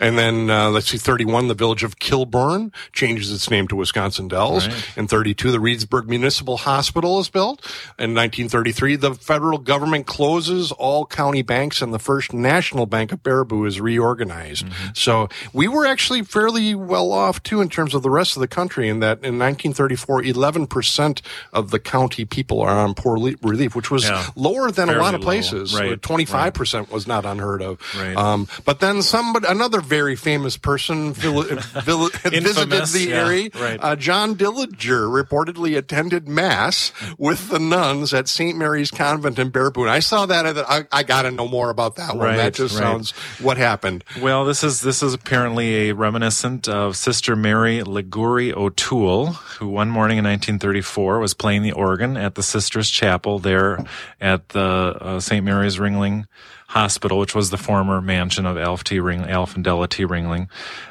And 0.00 0.18
then, 0.18 0.50
uh, 0.50 0.70
let's 0.70 0.88
see, 0.88 0.98
31, 0.98 1.48
the 1.48 1.54
village 1.54 1.82
of 1.82 1.98
Kilbourn 1.98 2.72
changes 2.92 3.32
its 3.32 3.50
name 3.50 3.66
to 3.68 3.76
Wisconsin 3.76 4.28
Dells. 4.28 4.68
Right. 4.68 4.98
In 4.98 5.08
32, 5.08 5.50
the 5.50 5.58
Reedsburg 5.58 6.06
Municipal 6.06 6.58
Hospital 6.58 7.18
is 7.18 7.28
built. 7.28 7.60
In 7.98 8.14
1933, 8.14 8.96
the 8.96 9.14
federal 9.14 9.58
government 9.58 10.06
closes 10.06 10.70
all 10.72 11.06
county 11.06 11.42
banks 11.42 11.80
and 11.82 11.92
the 11.94 11.98
first 11.98 12.32
national 12.32 12.86
bank 12.86 13.12
of 13.12 13.22
Baraboo 13.22 13.66
is 13.66 13.80
reorganized. 13.80 14.66
Mm-hmm. 14.66 14.88
So 14.94 15.28
we 15.52 15.68
were 15.68 15.86
actually 15.86 16.22
fairly 16.22 16.74
well 16.74 17.12
off 17.12 17.42
too 17.42 17.60
in 17.60 17.68
terms 17.68 17.94
of 17.94 18.02
the 18.02 18.10
rest 18.10 18.36
of 18.36 18.40
the 18.40 18.48
country 18.48 18.88
in 18.88 19.00
that 19.00 19.18
in 19.24 19.38
1934, 19.38 20.22
11% 20.22 21.20
of 21.52 21.70
the 21.70 21.78
county 21.78 22.24
people 22.24 22.60
are 22.60 22.78
on 22.78 22.94
poor 22.94 23.18
le- 23.18 23.34
relief, 23.42 23.74
which 23.74 23.90
was 23.90 24.04
Yeah. 24.04 24.26
lower 24.36 24.70
than 24.70 24.88
a 24.88 24.98
lot 24.98 25.14
of 25.14 25.20
places. 25.20 25.74
Right, 25.74 26.00
25% 26.00 26.90
was 26.90 27.06
not 27.06 27.24
unheard 27.24 27.62
of. 27.62 27.80
Right. 27.98 28.16
Um, 28.16 28.48
but 28.64 28.80
then 28.80 28.95
somebody, 29.02 29.46
another 29.48 29.80
very 29.80 30.16
famous 30.16 30.56
person 30.56 31.12
vil- 31.12 31.42
vil- 31.84 32.08
visited 32.24 32.86
the 32.86 33.06
yeah, 33.08 33.26
area. 33.26 33.50
right. 33.54 33.78
Uh, 33.82 33.96
John 33.96 34.34
Dillinger 34.34 35.08
reportedly 35.24 35.76
attended 35.76 36.28
mass 36.28 36.92
with 37.18 37.48
the 37.48 37.58
nuns 37.58 38.12
at 38.14 38.28
St. 38.28 38.56
Mary's 38.56 38.90
Convent 38.90 39.38
in 39.38 39.50
Baraboo. 39.50 39.88
I 39.88 40.00
saw 40.00 40.26
that. 40.26 40.46
I, 40.68 40.84
I 40.92 41.02
got 41.02 41.22
to 41.22 41.30
know 41.30 41.48
more 41.48 41.70
about 41.70 41.96
that 41.96 42.16
one. 42.16 42.26
Right, 42.26 42.36
That 42.36 42.54
just 42.54 42.74
right. 42.74 42.82
sounds 42.84 43.10
what 43.40 43.56
happened. 43.56 44.04
Well, 44.20 44.44
this 44.44 44.62
is 44.64 44.80
this 44.80 45.02
is 45.02 45.14
apparently 45.14 45.88
a 45.90 45.94
reminiscent 45.94 46.68
of 46.68 46.96
Sister 46.96 47.36
Mary 47.36 47.82
Liguori 47.82 48.52
O'Toole, 48.52 49.26
who 49.32 49.68
one 49.68 49.90
morning 49.90 50.18
in 50.18 50.24
1934 50.24 51.18
was 51.18 51.34
playing 51.34 51.62
the 51.62 51.72
organ 51.72 52.16
at 52.16 52.34
the 52.34 52.42
Sisters 52.42 52.90
Chapel 52.90 53.38
there 53.38 53.84
at 54.20 54.50
the 54.50 54.60
uh, 54.60 55.20
St. 55.20 55.44
Mary's 55.44 55.76
Ringling 55.78 56.26
Hospital, 56.68 57.18
which 57.18 57.34
was 57.34 57.50
the 57.50 57.56
former 57.56 58.00
mansion 58.00 58.46
of 58.46 58.58
Alf 58.58 58.84
T. 58.84 58.98
Ring, 59.00 59.22
Alf 59.22 59.54
and 59.54 59.64
Della 59.64 59.88
T. 59.88 60.04
Ringling. 60.04 60.48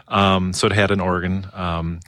Um, 0.08 0.54
so 0.54 0.68
it 0.68 0.74
had 0.74 0.92
an 0.92 1.00
organ. 1.00 1.48
Um, 1.54 2.00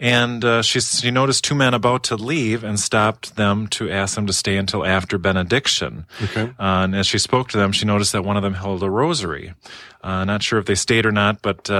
and 0.00 0.44
uh, 0.44 0.62
she, 0.62 0.80
she 0.80 1.12
noticed 1.12 1.44
two 1.44 1.54
men 1.54 1.74
about 1.74 2.02
to 2.04 2.16
leave 2.16 2.64
and 2.64 2.80
stopped 2.80 3.36
them 3.36 3.68
to 3.68 3.88
ask 3.88 4.16
them 4.16 4.26
to 4.26 4.32
stay 4.32 4.56
until 4.56 4.84
after 4.84 5.16
benediction. 5.18 6.06
Okay. 6.20 6.50
Uh, 6.58 6.82
and 6.84 6.96
as 6.96 7.06
she 7.06 7.18
spoke 7.18 7.48
to 7.50 7.56
them, 7.56 7.70
she 7.70 7.86
noticed 7.86 8.10
that 8.12 8.24
one 8.24 8.36
of 8.36 8.42
them 8.42 8.54
held 8.54 8.82
a 8.82 8.90
rosary. 8.90 9.54
Uh, 10.02 10.24
not 10.24 10.42
sure 10.42 10.58
if 10.58 10.66
they 10.66 10.74
stayed 10.74 11.06
or 11.06 11.12
not, 11.12 11.40
but 11.40 11.70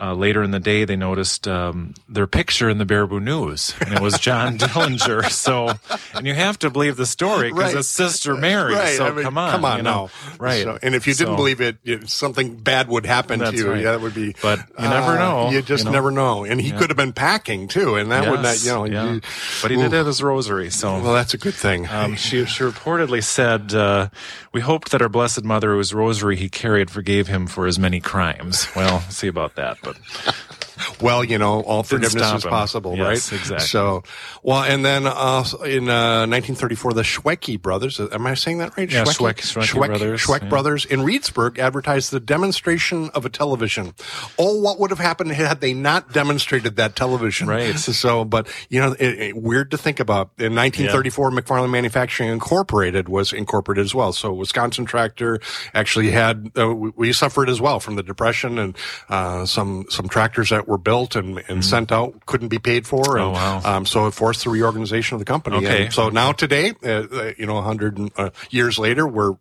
uh, 0.00 0.12
later 0.14 0.42
in 0.42 0.50
the 0.50 0.60
day, 0.60 0.84
they 0.84 0.96
noticed 0.96 1.48
um, 1.48 1.94
their 2.08 2.26
picture 2.26 2.68
in 2.68 2.78
the 2.78 2.84
Baraboo 2.84 3.22
News, 3.22 3.74
and 3.80 3.94
it 3.94 4.00
was 4.00 4.18
John 4.18 4.58
Dillinger. 4.58 5.30
So, 5.30 5.72
and 6.14 6.26
you 6.26 6.34
have 6.34 6.58
to 6.60 6.70
believe 6.70 6.96
the 6.96 7.06
story 7.06 7.50
because 7.50 7.72
Right. 7.72 7.78
it's 7.80 7.88
Sister 7.88 8.34
Mary. 8.36 8.74
Right. 8.74 8.96
So 8.96 9.06
I 9.06 9.10
mean, 9.12 9.24
come 9.24 9.38
on, 9.38 9.50
Come 9.52 9.64
on 9.64 9.76
you 9.78 9.82
know. 9.84 10.10
now. 10.30 10.36
right? 10.38 10.62
So- 10.64 10.78
and 10.82 10.94
if 10.94 11.06
you 11.06 11.14
didn't 11.14 11.32
So- 11.32 11.36
believe 11.36 11.60
it, 11.60 11.76
it, 11.84 12.08
something 12.10 12.56
bad 12.56 12.88
would 12.88 13.06
happen 13.06 13.40
to 13.40 13.54
you. 13.54 13.70
right. 13.70 13.82
Yeah, 13.82 13.92
that 13.92 14.00
would 14.02 14.14
be. 14.14 14.34
But 14.42 14.58
you 14.78 14.88
never 14.88 15.12
uh, 15.12 15.18
know, 15.18 15.50
You 15.50 15.62
just 15.62 15.84
you 15.84 15.90
know. 15.90 15.92
never 15.92 16.10
know. 16.10 16.44
And 16.44 16.60
he 16.60 16.70
Yeah. 16.70 16.78
could 16.78 16.90
have 16.90 16.96
been 16.96 17.12
packing 17.14 17.68
too. 17.68 17.94
And 17.96 18.10
that 18.12 18.30
would 18.30 18.42
not, 18.42 18.62
you 18.62 18.70
know. 18.70 18.84
yeah. 18.84 19.12
you- 19.14 19.20
but 19.62 19.70
he 19.70 19.76
did 19.76 19.92
have 19.92 20.06
his 20.06 20.22
rosary. 20.22 20.70
So 20.70 21.00
Well, 21.00 21.14
that's 21.14 21.34
a 21.34 21.38
good 21.38 21.54
thing. 21.54 21.88
Um, 21.88 22.16
she, 22.16 22.44
she 22.44 22.62
reportedly 22.64 23.22
said, 23.24 23.74
uh, 23.74 24.08
"We 24.52 24.60
hoped 24.60 24.90
that 24.90 25.00
our 25.00 25.08
Blessed 25.08 25.42
Mother, 25.44 25.72
whose 25.74 25.94
rosary 25.94 26.36
he 26.36 26.48
carried, 26.48 26.90
forgave 26.90 27.28
him 27.28 27.46
for 27.46 27.66
his 27.66 27.78
many 27.78 28.00
crimes." 28.00 28.68
Well, 28.76 29.00
see 29.08 29.26
about 29.28 29.54
that, 29.56 29.78
but 29.86 29.96
well, 31.00 31.24
you 31.24 31.38
know, 31.38 31.60
all 31.62 31.82
forgiveness 31.82 32.32
is 32.32 32.44
him. 32.44 32.50
possible, 32.50 32.96
Yes, 32.96 33.32
right? 33.32 33.40
exactly. 33.40 33.66
So, 33.66 34.02
well, 34.42 34.62
and 34.62 34.84
then 34.84 35.06
uh, 35.06 35.44
in 35.64 35.88
uh, 35.88 36.26
1934, 36.26 36.92
the 36.92 37.02
Schwecke 37.02 37.60
brothers, 37.60 38.00
uh, 38.00 38.08
am 38.12 38.26
I 38.26 38.34
saying 38.34 38.58
that 38.58 38.76
right? 38.76 38.90
Yeah, 38.90 39.04
Schwecke, 39.04 39.40
Schweck- 39.40 39.64
Schwecke 39.64 39.86
brothers, 39.88 40.20
Schweck 40.22 40.42
yeah. 40.42 40.48
brothers 40.48 40.84
in 40.84 41.00
Reedsburg 41.00 41.58
advertised 41.58 42.10
the 42.10 42.20
demonstration 42.20 43.10
of 43.10 43.24
a 43.24 43.28
television. 43.28 43.94
Oh, 44.38 44.60
what 44.60 44.78
would 44.80 44.90
have 44.90 44.98
happened 44.98 45.32
had 45.32 45.60
they 45.60 45.72
not 45.74 46.12
demonstrated 46.12 46.76
that 46.76 46.96
television? 46.96 47.48
Right. 47.48 47.76
So, 47.76 48.24
but 48.24 48.48
you 48.68 48.80
know, 48.80 48.92
it, 48.92 49.20
it- 49.20 49.36
weird 49.36 49.70
to 49.70 49.78
think 49.78 50.00
about. 50.00 50.30
In 50.38 50.54
1934, 50.54 51.30
McFarland 51.30 51.70
Manufacturing 51.70 52.30
Incorporated 52.30 53.08
was 53.08 53.32
incorporated 53.32 53.84
as 53.84 53.94
well. 53.94 54.12
So, 54.12 54.32
Wisconsin 54.32 54.84
Tractor 54.84 55.40
actually 55.74 56.10
had 56.10 56.50
uh, 56.58 56.74
we, 56.74 56.90
we 56.96 57.12
suffered 57.12 57.48
as 57.48 57.60
well 57.60 57.80
from 57.80 57.96
the 57.96 58.02
depression 58.02 58.58
and 58.58 58.76
uh, 59.08 59.44
some 59.46 59.84
some 59.90 60.08
tractors 60.08 60.50
that 60.50 60.65
were 60.66 60.78
built 60.78 61.16
and, 61.16 61.42
and 61.48 61.64
sent 61.64 61.92
out 61.92 62.24
couldn't 62.26 62.48
be 62.48 62.58
paid 62.58 62.86
for. 62.86 62.96
And, 63.18 63.26
Mm-hmm. 63.26 63.26
Oh, 63.26 63.32
wow. 63.32 63.60
Um, 63.76 63.86
so 63.86 64.06
it 64.06 64.12
forced 64.14 64.44
the 64.44 64.50
reorganization 64.50 65.14
of 65.14 65.18
the 65.18 65.24
company. 65.24 65.56
Okay. 65.58 65.84
And 65.86 65.92
so 65.92 66.08
now 66.10 66.32
today, 66.32 66.72
uh, 66.84 66.88
uh, 66.88 67.32
you 67.38 67.46
know, 67.46 67.54
100 67.54 68.10
uh, 68.16 68.30
years 68.50 68.78
later, 68.78 69.06
we're 69.06 69.34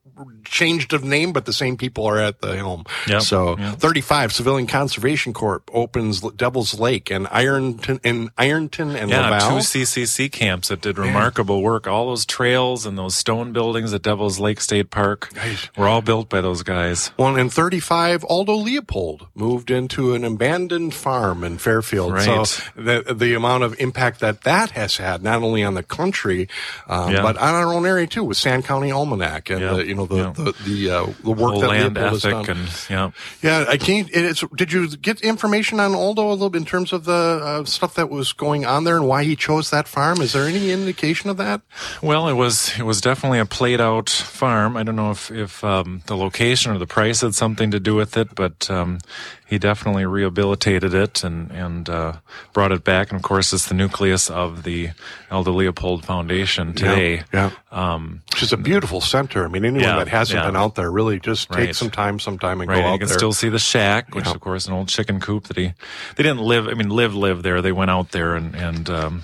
changed 0.45 0.93
of 0.93 1.03
name, 1.03 1.33
but 1.33 1.45
the 1.45 1.53
same 1.53 1.75
people 1.77 2.05
are 2.05 2.17
at 2.19 2.39
the 2.41 2.55
helm. 2.55 2.85
Yep. 3.07 3.21
So 3.21 3.57
Yep. 3.57 3.79
35 3.79 4.33
Civilian 4.33 4.67
Conservation 4.67 5.33
Corp 5.33 5.69
opens 5.73 6.21
Devil's 6.21 6.79
Lake 6.79 7.09
and 7.11 7.27
Ironton 7.31 7.99
in 8.03 8.29
Ironton 8.37 8.95
and 8.95 9.09
Yeah, 9.09 9.29
La 9.29 9.39
Valle. 9.39 9.49
two 9.59 9.63
CCC 9.63 10.31
camps 10.31 10.69
that 10.69 10.81
did 10.81 10.97
remarkable 10.97 11.61
work. 11.61 11.87
All 11.87 12.07
those 12.07 12.25
trails 12.25 12.85
and 12.85 12.97
those 12.97 13.15
stone 13.15 13.51
buildings 13.53 13.93
at 13.93 14.01
Devil's 14.03 14.39
Lake 14.39 14.61
State 14.61 14.89
Park 14.89 15.31
were 15.77 15.87
all 15.87 16.01
built 16.01 16.29
by 16.29 16.41
those 16.41 16.63
guys. 16.63 17.11
Well, 17.17 17.35
in 17.35 17.49
35, 17.49 18.23
Aldo 18.23 18.53
Leopold 18.55 19.27
moved 19.35 19.69
into 19.71 20.13
an 20.13 20.23
abandoned 20.23 20.93
farm 20.93 21.14
in 21.43 21.57
Fairfield. 21.57 22.13
Right. 22.13 22.45
So 22.45 22.61
the, 22.75 23.13
the 23.13 23.33
amount 23.35 23.63
of 23.63 23.79
impact 23.79 24.19
that 24.19 24.41
that 24.41 24.71
has 24.71 24.97
had, 24.97 25.23
not 25.23 25.41
only 25.43 25.63
on 25.63 25.73
the 25.73 25.83
country, 25.83 26.47
um, 26.87 27.11
Yeah. 27.11 27.21
but 27.21 27.37
on 27.37 27.53
our 27.55 27.73
own 27.73 27.85
area 27.85 28.07
too, 28.07 28.23
with 28.23 28.37
Sand 28.37 28.65
County 28.65 28.91
Almanac 28.91 29.49
and 29.49 29.61
Yeah. 29.61 29.73
the, 29.73 29.85
you 29.87 29.95
know, 29.95 30.05
the, 30.05 30.15
Yeah. 30.17 30.33
the, 30.35 30.53
the, 30.65 30.89
uh, 30.91 31.05
the 31.23 31.31
work 31.31 31.51
Whole 31.51 31.61
that 31.61 31.67
land 31.69 31.95
Leopold 31.95 32.13
has 32.13 32.25
ethic 32.25 32.45
done. 32.47 32.57
and 32.57 32.85
yeah. 32.89 33.11
Yeah, 33.41 33.65
I 33.69 33.77
can't. 33.77 34.09
It's, 34.11 34.43
did 34.55 34.71
you 34.71 34.87
get 34.97 35.21
information 35.21 35.79
on 35.79 35.93
Aldo 35.95 36.27
a 36.27 36.31
little 36.31 36.49
bit 36.49 36.59
in 36.59 36.65
terms 36.65 36.93
of 36.93 37.05
the 37.05 37.13
uh, 37.43 37.65
stuff 37.65 37.93
that 37.95 38.09
was 38.09 38.33
going 38.33 38.65
on 38.65 38.83
there 38.83 38.95
and 38.97 39.07
why 39.07 39.23
he 39.23 39.35
chose 39.35 39.69
that 39.71 39.87
farm? 39.87 40.21
Is 40.21 40.33
there 40.33 40.45
any 40.45 40.71
indication 40.71 41.29
of 41.29 41.37
that? 41.37 41.61
Well, 42.01 42.27
it 42.27 42.33
was 42.33 42.71
it 42.77 42.83
was 42.83 43.01
definitely 43.01 43.39
a 43.39 43.45
played 43.45 43.81
out 43.81 44.09
farm. 44.09 44.77
I 44.77 44.83
don't 44.83 44.95
know 44.95 45.11
if 45.11 45.31
if 45.31 45.63
um, 45.63 46.01
the 46.07 46.15
location 46.17 46.71
or 46.71 46.77
the 46.77 46.87
price 46.87 47.21
had 47.21 47.35
something 47.35 47.71
to 47.71 47.79
do 47.79 47.95
with 47.95 48.17
it, 48.17 48.35
but 48.35 48.69
um, 48.69 48.99
he 49.47 49.59
definitely 49.59 50.05
rehabilitated 50.05 50.93
it 50.93 51.23
and 51.23 51.51
and 51.51 51.89
uh, 51.89 52.13
brought 52.53 52.71
it 52.71 52.83
back. 52.83 53.11
And 53.11 53.17
of 53.17 53.21
course, 53.23 53.53
it's 53.53 53.67
the 53.67 53.75
nucleus 53.75 54.29
of 54.29 54.63
the 54.63 54.89
Aldo 55.29 55.51
Leopold 55.51 56.03
Foundation 56.05 56.73
today. 56.73 57.23
Yeah. 57.33 57.51
Um, 57.71 58.21
Which 58.33 58.43
is 58.43 58.53
a 58.53 58.57
beautiful 58.57 59.01
center. 59.01 59.45
I 59.45 59.47
mean, 59.47 59.65
anyone 59.65 59.81
Yeah, 59.83 59.97
that 59.97 60.07
hasn't 60.07 60.39
yeah. 60.39 60.45
been 60.47 60.55
out 60.55 60.75
there, 60.75 60.89
really 60.91 61.19
just 61.19 61.49
take 61.49 61.57
Right. 61.67 61.75
some 61.75 61.91
time, 61.91 62.19
sometime, 62.19 62.61
and 62.61 62.69
right, 62.69 62.75
go 62.77 62.79
and 62.81 62.87
out 62.89 62.93
you 62.93 62.99
can 62.99 63.07
there. 63.09 63.17
still 63.17 63.33
see 63.33 63.49
the 63.49 63.59
shack, 63.59 64.15
which 64.15 64.25
Yeah. 64.25 64.31
of 64.33 64.39
course 64.39 64.65
an 64.67 64.73
old 64.73 64.87
chicken 64.87 65.19
coop 65.19 65.47
that 65.47 65.57
he 65.57 65.73
they 66.15 66.23
didn't 66.23 66.41
live. 66.41 66.67
I 66.67 66.73
mean, 66.73 66.89
live 66.89 67.13
live 67.15 67.43
there. 67.43 67.61
They 67.61 67.71
went 67.71 67.91
out 67.91 68.11
there 68.11 68.35
and 68.35 68.55
and 68.55 68.89
um, 68.89 69.23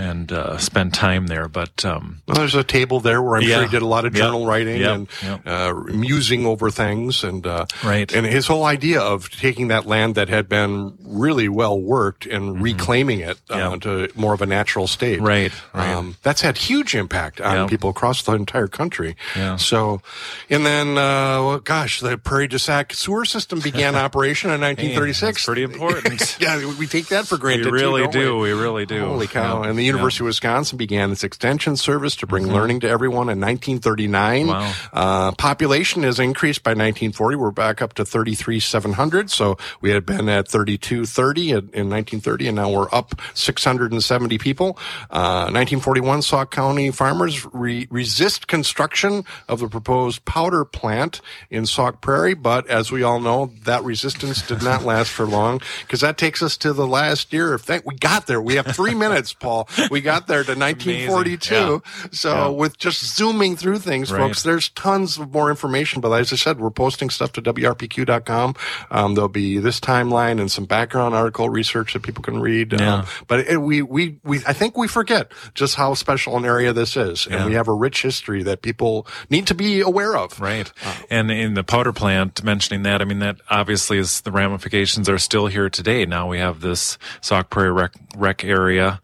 and 0.00 0.32
uh, 0.32 0.56
spent 0.58 0.94
time 0.94 1.26
there, 1.26 1.48
but. 1.48 1.84
Um, 1.84 2.22
Well, 2.26 2.36
there's 2.36 2.54
a 2.54 2.64
table 2.64 3.00
there 3.00 3.20
where 3.22 3.36
I'm 3.36 3.42
sure 3.42 3.62
he 3.64 3.68
did 3.68 3.82
a 3.82 3.86
lot 3.86 4.04
of 4.04 4.12
journal 4.14 4.46
writing 4.46 4.80
Yep. 4.80 5.08
and 5.22 5.46
uh, 5.46 5.74
musing 5.92 6.46
over 6.46 6.70
things, 6.70 7.24
and 7.24 7.46
uh, 7.46 7.66
Right. 7.84 8.12
And 8.12 8.26
his 8.26 8.46
whole 8.46 8.64
idea 8.64 9.00
of 9.00 9.28
taking 9.30 9.68
that 9.68 9.86
land 9.86 10.14
that 10.14 10.28
had 10.28 10.48
been 10.48 10.96
really 11.04 11.48
well 11.48 11.78
worked 11.80 12.26
and 12.26 12.62
reclaiming 12.62 13.20
it 13.20 13.38
uh, 13.50 13.56
Mm-hmm. 13.60 13.78
To 13.80 14.08
more 14.14 14.34
of 14.34 14.42
a 14.42 14.46
natural 14.46 14.86
state. 14.86 15.20
Right, 15.20 15.52
right. 15.74 15.94
Um, 15.94 16.16
that's 16.22 16.40
had 16.40 16.56
huge 16.58 16.94
impact 16.94 17.40
on 17.40 17.68
people 17.68 17.90
across 17.90 18.22
the 18.22 18.32
entire 18.32 18.68
country. 18.68 19.16
Yeah. 19.36 19.56
So, 19.56 20.00
and 20.48 20.64
then, 20.66 20.96
uh, 20.98 21.42
well, 21.44 21.58
gosh, 21.60 22.00
the 22.00 22.16
Prairie 22.18 22.48
du 22.48 22.58
Sac 22.58 22.92
sewer 22.94 23.24
system 23.24 23.60
began 23.60 23.94
operation 24.06 24.50
in 24.50 24.60
1936. 24.60 25.20
that's 25.20 25.44
pretty 25.46 25.62
important. 25.62 26.36
yeah, 26.40 26.56
we- 26.58 26.74
we 26.80 26.86
take 26.86 27.08
that 27.08 27.26
for 27.26 27.34
we 27.36 27.40
granted. 27.40 27.64
too, 27.64 27.70
really 27.72 28.02
don't 28.02 28.12
do. 28.12 28.38
We 28.38 28.52
really 28.52 28.86
do. 28.86 29.04
Holy 29.04 29.26
cow. 29.26 29.62
Yeah. 29.62 29.68
And 29.70 29.78
the 29.78 29.89
University 29.96 30.24
of 30.24 30.26
Wisconsin 30.26 30.78
began 30.78 31.12
its 31.12 31.24
extension 31.24 31.76
service 31.76 32.16
to 32.16 32.26
bring 32.26 32.46
Mhm. 32.46 32.52
learning 32.52 32.80
to 32.80 32.88
everyone 32.88 33.28
in 33.28 33.38
1939. 33.40 34.46
Wow. 34.48 34.72
Uh, 34.92 35.32
population 35.32 36.02
has 36.02 36.18
increased 36.18 36.62
by 36.62 36.72
1940. 36.74 37.36
We're 37.36 37.50
back 37.50 37.80
up 37.82 37.94
to 37.94 38.04
33,700. 38.04 39.30
So 39.30 39.56
we 39.80 39.90
had 39.90 40.04
been 40.06 40.28
at 40.28 40.48
3230 40.48 41.50
in, 41.50 41.56
in 41.72 41.88
1930, 41.88 42.48
and 42.48 42.56
now 42.56 42.70
we're 42.70 42.88
up 42.92 43.14
670 43.34 44.38
people. 44.38 44.78
Uh, 45.10 45.50
1941, 45.50 46.22
Sauk 46.22 46.50
County 46.50 46.90
farmers 46.90 47.46
re- 47.52 47.86
resist 47.90 48.46
construction 48.46 49.24
of 49.48 49.60
the 49.60 49.68
proposed 49.68 50.24
powder 50.24 50.64
plant 50.64 51.20
in 51.50 51.66
Sauk 51.66 52.00
Prairie. 52.00 52.34
But 52.34 52.66
as 52.68 52.90
we 52.92 53.02
all 53.02 53.20
know, 53.20 53.52
that 53.64 53.84
resistance 53.84 54.42
did 54.42 54.62
not 54.62 54.84
last 54.84 55.10
for 55.10 55.26
long 55.26 55.60
because 55.82 56.00
that 56.00 56.18
takes 56.18 56.42
us 56.42 56.56
to 56.58 56.72
the 56.72 56.86
last 56.86 57.32
year. 57.32 57.54
If 57.54 57.66
that, 57.66 57.84
we 57.86 57.94
got 57.96 58.26
there, 58.26 58.40
we 58.40 58.54
have 58.56 58.66
three 58.74 58.94
minutes, 58.94 59.32
Paul. 59.32 59.68
We 59.90 60.00
got 60.00 60.26
there 60.26 60.42
to 60.44 60.54
1942. 60.54 61.54
Yeah. 61.54 61.78
So 62.12 62.30
Yeah. 62.34 62.48
with 62.48 62.78
just 62.78 63.16
zooming 63.16 63.56
through 63.56 63.78
things, 63.78 64.12
Right. 64.12 64.18
folks, 64.20 64.42
there's 64.42 64.68
tons 64.70 65.18
of 65.18 65.32
more 65.32 65.50
information. 65.50 66.00
But 66.00 66.12
as 66.12 66.32
I 66.32 66.36
said, 66.36 66.58
we're 66.60 66.70
posting 66.70 67.10
stuff 67.10 67.32
to 67.32 67.42
WRPQ.com. 67.42 68.54
Um, 68.90 69.14
there'll 69.14 69.28
be 69.28 69.58
this 69.58 69.80
timeline 69.80 70.40
and 70.40 70.50
some 70.50 70.64
background 70.64 71.14
article 71.14 71.48
research 71.48 71.92
that 71.92 72.02
people 72.02 72.22
can 72.22 72.40
read. 72.40 72.72
Yeah. 72.72 72.94
Um, 72.94 73.06
but 73.26 73.40
it, 73.40 73.58
we, 73.58 73.82
we, 73.82 74.18
we, 74.24 74.38
I 74.46 74.52
think 74.52 74.76
we 74.76 74.88
forget 74.88 75.32
just 75.54 75.74
how 75.76 75.94
special 75.94 76.36
an 76.36 76.44
area 76.44 76.72
this 76.72 76.96
is. 76.96 77.26
And 77.26 77.46
we 77.46 77.54
have 77.54 77.68
a 77.68 77.72
rich 77.74 78.02
history 78.02 78.42
that 78.44 78.62
people 78.62 79.06
need 79.28 79.46
to 79.48 79.54
be 79.54 79.80
aware 79.80 80.16
of. 80.16 80.40
Right. 80.40 80.70
And 81.10 81.30
in 81.30 81.54
the 81.54 81.64
powder 81.64 81.92
plant, 81.92 82.42
mentioning 82.44 82.82
that, 82.84 83.00
I 83.00 83.04
mean, 83.04 83.20
that 83.20 83.36
obviously 83.50 83.98
is 83.98 84.20
the 84.22 84.30
ramifications 84.32 85.08
are 85.08 85.18
still 85.18 85.46
here 85.46 85.68
today. 85.70 86.04
Now 86.06 86.28
we 86.28 86.38
have 86.38 86.60
this 86.60 86.98
Sauk 87.20 87.50
Prairie 87.50 87.72
rec, 87.72 87.92
rec 88.16 88.44
area 88.44 89.00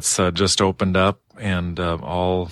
that's 0.00 0.18
uh, 0.18 0.30
just 0.30 0.62
opened 0.62 0.96
up 0.96 1.20
and 1.38 1.78
uh, 1.78 1.96
all, 2.02 2.50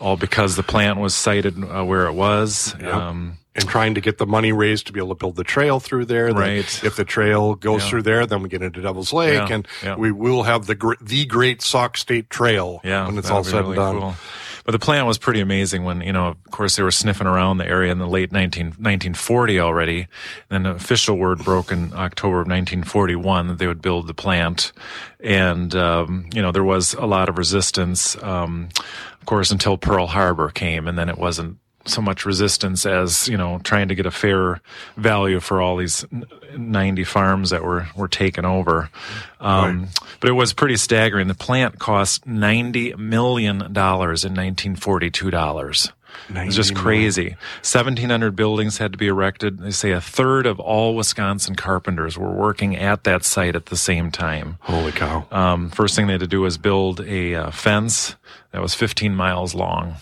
all 0.00 0.16
because 0.16 0.56
the 0.56 0.62
plant 0.62 0.98
was 0.98 1.14
sited 1.14 1.62
uh, 1.62 1.84
where 1.84 2.06
it 2.06 2.14
was. 2.14 2.74
Um, 2.82 3.36
and 3.54 3.66
trying 3.68 3.94
to 3.94 4.00
get 4.02 4.16
the 4.18 4.26
money 4.26 4.52
raised 4.52 4.86
to 4.86 4.92
be 4.92 5.00
able 5.00 5.10
to 5.10 5.14
build 5.14 5.36
the 5.36 5.44
trail 5.44 5.80
through 5.80 6.04
there. 6.06 6.26
Then 6.28 6.36
Right. 6.36 6.84
If 6.84 6.96
the 6.96 7.04
trail 7.06 7.54
goes 7.56 7.82
Yeah. 7.84 7.88
through 7.90 8.02
there, 8.02 8.26
then 8.26 8.42
we 8.42 8.48
get 8.50 8.60
into 8.62 8.80
Devil's 8.82 9.12
Lake, 9.14 9.48
Yeah. 9.48 9.54
and 9.54 9.68
Yeah. 9.82 9.96
we 9.96 10.12
will 10.12 10.42
have 10.44 10.66
the 10.66 10.74
gr- 10.74 10.94
the 11.00 11.24
Great 11.26 11.60
Sauk 11.62 11.96
State 11.98 12.28
Trail 12.30 12.80
Yeah, 12.84 13.06
when 13.06 13.16
it's 13.18 13.30
all 13.30 13.44
said 13.44 13.60
really 13.64 13.68
and 13.68 13.76
done. 13.76 13.98
cool. 14.00 14.14
But 14.66 14.72
the 14.72 14.80
plant 14.80 15.06
was 15.06 15.16
pretty 15.16 15.38
amazing 15.38 15.84
when, 15.84 16.00
you 16.00 16.12
know, 16.12 16.26
of 16.26 16.50
course 16.50 16.74
they 16.74 16.82
were 16.82 16.90
sniffing 16.90 17.28
around 17.28 17.58
the 17.58 17.66
area 17.66 17.92
in 17.92 17.98
the 17.98 18.08
late 18.08 18.32
19, 18.32 18.66
1940 18.66 19.60
already. 19.60 20.00
And 20.00 20.08
then 20.50 20.62
the 20.64 20.70
official 20.70 21.16
word 21.16 21.38
broke 21.44 21.70
in 21.70 21.92
October 21.94 22.40
of 22.40 22.48
1941 22.48 23.46
that 23.46 23.58
they 23.58 23.68
would 23.68 23.80
build 23.80 24.08
the 24.08 24.14
plant. 24.14 24.72
And, 25.20 25.72
um, 25.76 26.28
you 26.34 26.42
know, 26.42 26.50
there 26.50 26.64
was 26.64 26.94
a 26.94 27.06
lot 27.06 27.28
of 27.28 27.38
resistance, 27.38 28.20
um, 28.24 28.68
of 29.20 29.24
course, 29.24 29.52
until 29.52 29.78
Pearl 29.78 30.08
Harbor 30.08 30.50
came. 30.50 30.88
And 30.88 30.98
then 30.98 31.08
it 31.08 31.16
wasn't 31.16 31.58
so 31.86 32.02
much 32.02 32.26
resistance 32.26 32.84
as, 32.86 33.28
you 33.28 33.36
know, 33.36 33.60
trying 33.64 33.88
to 33.88 33.94
get 33.94 34.06
a 34.06 34.10
fair 34.10 34.60
value 34.96 35.40
for 35.40 35.60
all 35.60 35.76
these 35.76 36.04
90 36.56 37.04
farms 37.04 37.50
that 37.50 37.64
were, 37.64 37.88
were 37.96 38.08
taken 38.08 38.44
over. 38.44 38.90
Um, 39.40 39.88
but 40.20 40.28
it 40.30 40.34
was 40.34 40.52
pretty 40.52 40.76
staggering. 40.76 41.28
The 41.28 41.34
plant 41.34 41.78
cost 41.78 42.26
$90 42.26 42.96
million 42.98 43.56
in 43.60 43.74
1942 43.74 45.30
dollars. 45.30 45.92
It's 46.28 46.56
just 46.56 46.74
crazy. 46.74 47.36
1,700 47.62 48.34
buildings 48.34 48.78
had 48.78 48.92
to 48.92 48.98
be 48.98 49.06
erected. 49.06 49.58
They 49.58 49.70
say 49.70 49.92
a 49.92 50.00
third 50.00 50.46
of 50.46 50.58
all 50.58 50.96
Wisconsin 50.96 51.54
carpenters 51.54 52.18
were 52.18 52.32
working 52.32 52.76
at 52.76 53.04
that 53.04 53.24
site 53.24 53.54
at 53.54 53.66
the 53.66 53.76
same 53.76 54.10
time. 54.10 54.58
Holy 54.60 54.92
cow. 54.92 55.26
Um, 55.30 55.70
first 55.70 55.94
thing 55.94 56.06
they 56.06 56.14
had 56.14 56.20
to 56.20 56.26
do 56.26 56.40
was 56.40 56.58
build 56.58 57.00
a 57.00 57.34
uh, 57.34 57.50
fence 57.50 58.16
that 58.52 58.62
was 58.62 58.74
15 58.74 59.14
miles 59.14 59.54
long. 59.54 59.96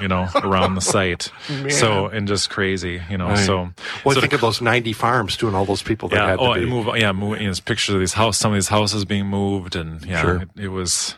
You 0.00 0.08
know, 0.08 0.28
around 0.36 0.74
the 0.74 0.80
site. 0.80 1.32
Man. 1.48 1.70
So, 1.70 2.06
and 2.06 2.28
just 2.28 2.50
crazy, 2.50 3.00
you 3.10 3.16
know, 3.18 3.28
Right. 3.28 3.38
so. 3.38 3.70
Well, 4.04 4.14
so 4.14 4.20
think 4.20 4.32
of 4.34 4.40
those 4.40 4.60
90 4.60 4.92
farms 4.92 5.36
too, 5.36 5.46
and 5.46 5.56
all 5.56 5.64
those 5.64 5.82
people 5.82 6.08
that 6.10 6.16
yeah, 6.16 6.26
had 6.28 6.36
to 6.38 6.42
oh, 6.42 6.54
be. 6.54 6.60
and 6.60 6.68
move, 6.70 6.86
yeah, 6.96 7.12
move, 7.12 7.40
you 7.40 7.46
know, 7.48 7.54
pictures 7.64 7.94
of 7.94 8.00
these 8.00 8.12
house, 8.12 8.36
some 8.38 8.52
of 8.52 8.56
these 8.56 8.68
houses 8.68 9.04
being 9.04 9.26
moved, 9.26 9.76
and 9.76 10.04
yeah, 10.04 10.20
Sure. 10.20 10.42
it, 10.42 10.48
it 10.56 10.68
was. 10.68 11.14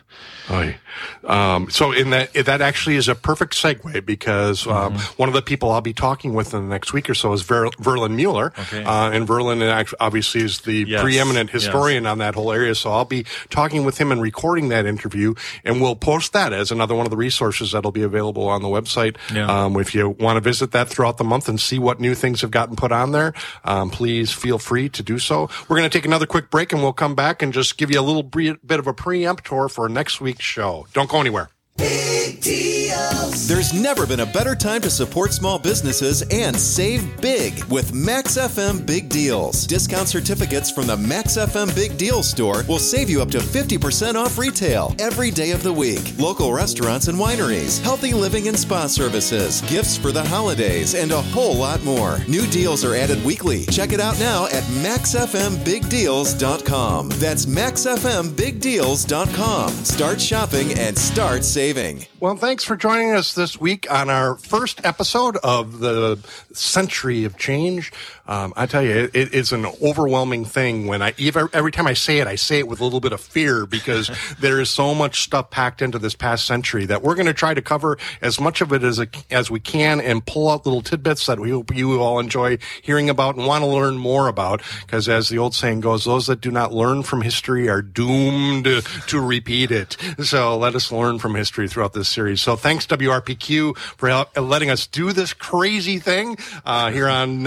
Um, 1.23 1.69
so 1.69 1.91
in 1.91 2.09
that 2.09 2.33
that 2.33 2.61
actually 2.61 2.95
is 2.95 3.07
a 3.07 3.15
perfect 3.15 3.53
segue 3.53 4.05
because 4.05 4.67
um, 4.67 4.81
Mm-hmm. 4.91 5.13
one 5.21 5.29
of 5.29 5.33
the 5.35 5.41
people 5.41 5.71
I'll 5.71 5.79
be 5.81 5.93
talking 5.93 6.33
with 6.33 6.53
in 6.53 6.61
the 6.63 6.67
next 6.67 6.91
week 6.91 7.09
or 7.09 7.13
so 7.13 7.31
is 7.33 7.43
Ver- 7.43 7.69
Verlin 7.79 8.15
Mueller, 8.15 8.51
Okay. 8.59 8.83
uh, 8.83 9.09
and 9.11 9.27
Verlin 9.27 9.61
obviously 9.99 10.41
is 10.41 10.59
the 10.61 10.83
Yes. 10.87 11.01
preeminent 11.01 11.51
Yes. 11.53 11.63
historian 11.63 12.05
on 12.05 12.17
that 12.17 12.35
whole 12.35 12.51
area. 12.51 12.73
So 12.75 12.91
I'll 12.91 13.05
be 13.05 13.25
talking 13.49 13.85
with 13.85 13.97
him 13.99 14.11
and 14.11 14.21
recording 14.21 14.69
that 14.69 14.85
interview, 14.85 15.35
and 15.63 15.81
we'll 15.81 15.95
post 15.95 16.33
that 16.33 16.51
as 16.53 16.71
another 16.71 16.95
one 16.95 17.05
of 17.05 17.09
the 17.11 17.17
resources 17.17 17.71
that'll 17.71 17.91
be 17.91 18.01
available 18.03 18.47
on 18.47 18.61
the 18.61 18.67
website. 18.67 19.15
Yeah. 19.33 19.45
Um, 19.65 19.79
if 19.79 19.93
you 19.95 20.09
want 20.09 20.37
to 20.37 20.41
visit 20.41 20.71
that 20.71 20.89
throughout 20.89 21.17
the 21.17 21.23
month 21.23 21.47
and 21.47 21.59
see 21.59 21.79
what 21.79 21.99
new 21.99 22.15
things 22.15 22.41
have 22.41 22.51
gotten 22.51 22.75
put 22.75 22.91
on 22.91 23.11
there, 23.11 23.33
um, 23.63 23.89
please 23.91 24.31
feel 24.33 24.57
free 24.57 24.89
to 24.89 25.03
do 25.03 25.19
so. 25.19 25.49
We're 25.69 25.77
going 25.77 25.89
to 25.89 25.95
take 25.97 26.05
another 26.05 26.25
quick 26.25 26.49
break, 26.49 26.73
and 26.73 26.81
we'll 26.81 26.93
come 26.93 27.15
back 27.15 27.41
and 27.41 27.53
just 27.53 27.77
give 27.77 27.91
you 27.91 27.99
a 27.99 28.01
little 28.03 28.23
bit 28.23 28.57
of 28.79 28.87
a 28.87 28.93
preemptor 28.93 29.69
for 29.71 29.87
next 29.87 30.19
week's 30.31 30.45
show. 30.45 30.87
Don't 30.93 31.09
go 31.09 31.19
anywhere. 31.19 31.49
There's 33.31 33.71
never 33.73 34.05
been 34.05 34.19
a 34.19 34.25
better 34.25 34.55
time 34.55 34.81
to 34.81 34.89
support 34.89 35.31
small 35.31 35.57
businesses 35.57 36.21
and 36.31 36.53
save 36.53 37.21
big 37.21 37.63
with 37.65 37.93
Max 37.93 38.37
FM 38.37 38.85
Big 38.85 39.07
Deals. 39.07 39.65
Discount 39.65 40.09
certificates 40.09 40.69
from 40.69 40.87
the 40.87 40.97
Max 40.97 41.37
FM 41.37 41.73
Big 41.73 41.97
Deals 41.97 42.29
store 42.29 42.63
will 42.67 42.79
save 42.79 43.09
you 43.09 43.21
up 43.21 43.31
to 43.31 43.37
50% 43.37 44.15
off 44.15 44.37
retail 44.37 44.93
every 44.99 45.31
day 45.31 45.51
of 45.51 45.63
the 45.63 45.71
week. 45.71 46.01
Local 46.17 46.51
restaurants 46.51 47.07
and 47.07 47.17
wineries, 47.17 47.81
healthy 47.81 48.11
living 48.13 48.49
and 48.49 48.59
spa 48.59 48.87
services, 48.87 49.61
gifts 49.61 49.95
for 49.95 50.11
the 50.11 50.25
holidays, 50.25 50.93
and 50.93 51.13
a 51.13 51.21
whole 51.21 51.55
lot 51.55 51.81
more. 51.83 52.17
New 52.27 52.45
deals 52.47 52.83
are 52.83 52.95
added 52.95 53.23
weekly. 53.23 53.65
Check 53.67 53.93
it 53.93 54.01
out 54.01 54.19
now 54.19 54.47
at 54.47 54.63
maxfmbigdeals.com. 54.83 57.09
That's 57.09 57.45
maxfmbigdeals.com. 57.45 59.69
Start 59.69 60.19
shopping 60.19 60.73
and 60.77 60.97
start 60.97 61.45
saving. 61.45 62.05
Well, 62.19 62.35
thanks 62.35 62.63
for 62.63 62.75
joining 62.75 63.13
us 63.13 63.20
us 63.21 63.33
this 63.33 63.61
week 63.61 63.85
on 63.91 64.09
our 64.09 64.33
first 64.33 64.83
episode 64.83 65.37
of 65.43 65.77
the 65.77 66.17
Century 66.53 67.23
of 67.23 67.37
Change. 67.37 67.93
Um, 68.31 68.53
I 68.55 68.65
tell 68.65 68.81
you, 68.81 69.09
it, 69.13 69.33
it's 69.33 69.51
an 69.51 69.65
overwhelming 69.83 70.45
thing 70.45 70.87
when 70.87 71.01
I 71.01 71.13
even, 71.17 71.49
every 71.51 71.73
time 71.73 71.85
I 71.85 71.93
say 71.93 72.19
it, 72.19 72.27
I 72.27 72.35
say 72.35 72.59
it 72.59 72.67
with 72.69 72.79
a 72.79 72.83
little 72.85 73.01
bit 73.01 73.11
of 73.11 73.19
fear 73.19 73.65
because 73.65 74.09
there 74.39 74.61
is 74.61 74.69
so 74.69 74.95
much 74.95 75.23
stuff 75.23 75.49
packed 75.49 75.81
into 75.81 75.99
this 75.99 76.15
past 76.15 76.47
century 76.47 76.85
that 76.85 77.03
we're 77.03 77.15
going 77.15 77.25
to 77.25 77.33
try 77.33 77.53
to 77.53 77.61
cover 77.61 77.97
as 78.21 78.39
much 78.39 78.61
of 78.61 78.71
it 78.71 78.83
as 78.83 79.05
as 79.31 79.51
we 79.51 79.59
can 79.59 79.99
and 79.99 80.25
pull 80.25 80.49
out 80.49 80.65
little 80.65 80.81
tidbits 80.81 81.25
that 81.25 81.41
we 81.41 81.49
hope 81.49 81.75
you 81.75 82.01
all 82.01 82.19
enjoy 82.19 82.57
hearing 82.81 83.09
about 83.09 83.35
and 83.35 83.45
want 83.45 83.65
to 83.65 83.69
learn 83.69 83.97
more 83.97 84.29
about. 84.29 84.61
Because 84.79 85.09
as 85.09 85.27
the 85.27 85.37
old 85.37 85.53
saying 85.53 85.81
goes, 85.81 86.05
those 86.05 86.27
that 86.27 86.39
do 86.39 86.51
not 86.51 86.73
learn 86.73 87.03
from 87.03 87.23
history 87.23 87.67
are 87.67 87.81
doomed 87.81 88.63
to 88.63 89.19
repeat 89.19 89.71
it. 89.71 89.97
So 90.23 90.57
let 90.57 90.73
us 90.75 90.89
learn 90.89 91.19
from 91.19 91.35
history 91.35 91.67
throughout 91.67 91.91
this 91.91 92.07
series. 92.07 92.39
So 92.39 92.55
thanks 92.55 92.87
WRPQ 92.87 93.77
for 93.77 94.07
help, 94.07 94.37
letting 94.39 94.69
us 94.69 94.87
do 94.87 95.11
this 95.11 95.33
crazy 95.33 95.99
thing 95.99 96.37
uh, 96.63 96.91
here 96.91 97.09
on 97.09 97.43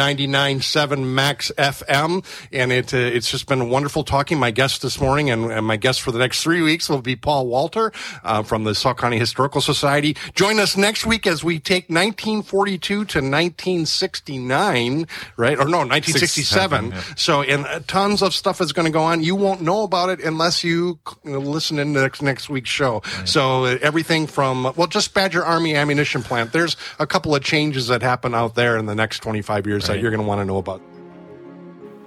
99.7 0.74 1.04
Max 1.04 1.52
FM. 1.56 2.24
And 2.52 2.72
it 2.72 2.92
uh, 2.92 2.98
it's 2.98 3.30
just 3.30 3.46
been 3.46 3.70
wonderful 3.70 4.04
talking. 4.04 4.38
My 4.38 4.50
guest 4.50 4.82
this 4.82 5.00
morning 5.00 5.30
and, 5.30 5.50
and, 5.50 5.66
my 5.66 5.76
guest 5.76 6.02
for 6.02 6.12
the 6.12 6.18
next 6.18 6.42
three 6.42 6.62
weeks 6.62 6.88
will 6.88 7.00
be 7.00 7.16
Paul 7.16 7.46
Wolter 7.46 7.94
uh, 8.22 8.42
from 8.42 8.64
the 8.64 8.74
Sauk 8.74 8.98
County 8.98 9.18
Historical 9.18 9.60
Society. 9.60 10.16
Join 10.34 10.58
us 10.58 10.76
next 10.76 11.06
week 11.06 11.26
as 11.26 11.42
we 11.42 11.58
take 11.58 11.88
1942 11.88 12.86
to 12.86 13.00
1969, 13.00 15.06
right? 15.36 15.58
Or 15.58 15.64
no, 15.64 15.78
1967. 15.78 16.90
Yeah. 16.90 17.02
So, 17.16 17.42
and 17.42 17.66
uh, 17.66 17.80
tons 17.86 18.22
of 18.22 18.34
stuff 18.34 18.60
is 18.60 18.72
going 18.72 18.86
to 18.86 18.92
go 18.92 19.02
on. 19.02 19.22
You 19.22 19.36
won't 19.36 19.62
know 19.62 19.84
about 19.84 20.10
it 20.10 20.22
unless 20.22 20.64
you 20.64 20.98
listen 21.24 21.78
in 21.78 21.92
next, 21.92 22.20
next 22.20 22.50
week's 22.50 22.70
show. 22.70 23.02
Right. 23.16 23.28
So 23.28 23.64
uh, 23.64 23.78
everything 23.80 24.26
from, 24.26 24.72
well, 24.76 24.86
just 24.86 25.14
Badger 25.14 25.44
Army 25.44 25.74
Ammunition 25.74 26.22
Plant. 26.22 26.52
There's 26.52 26.76
a 26.98 27.06
couple 27.06 27.34
of 27.34 27.42
changes 27.42 27.88
that 27.88 28.02
happen 28.02 28.34
out 28.34 28.54
there 28.54 28.76
in 28.76 28.86
the 28.86 28.94
next 28.94 29.20
25 29.20 29.66
years 29.66 29.88
right. 29.88 29.94
that 29.94 30.02
you're 30.02 30.10
going 30.10 30.22
to 30.22 30.26
want 30.26 30.40
to 30.40 30.44
know 30.44 30.53
about. 30.58 30.82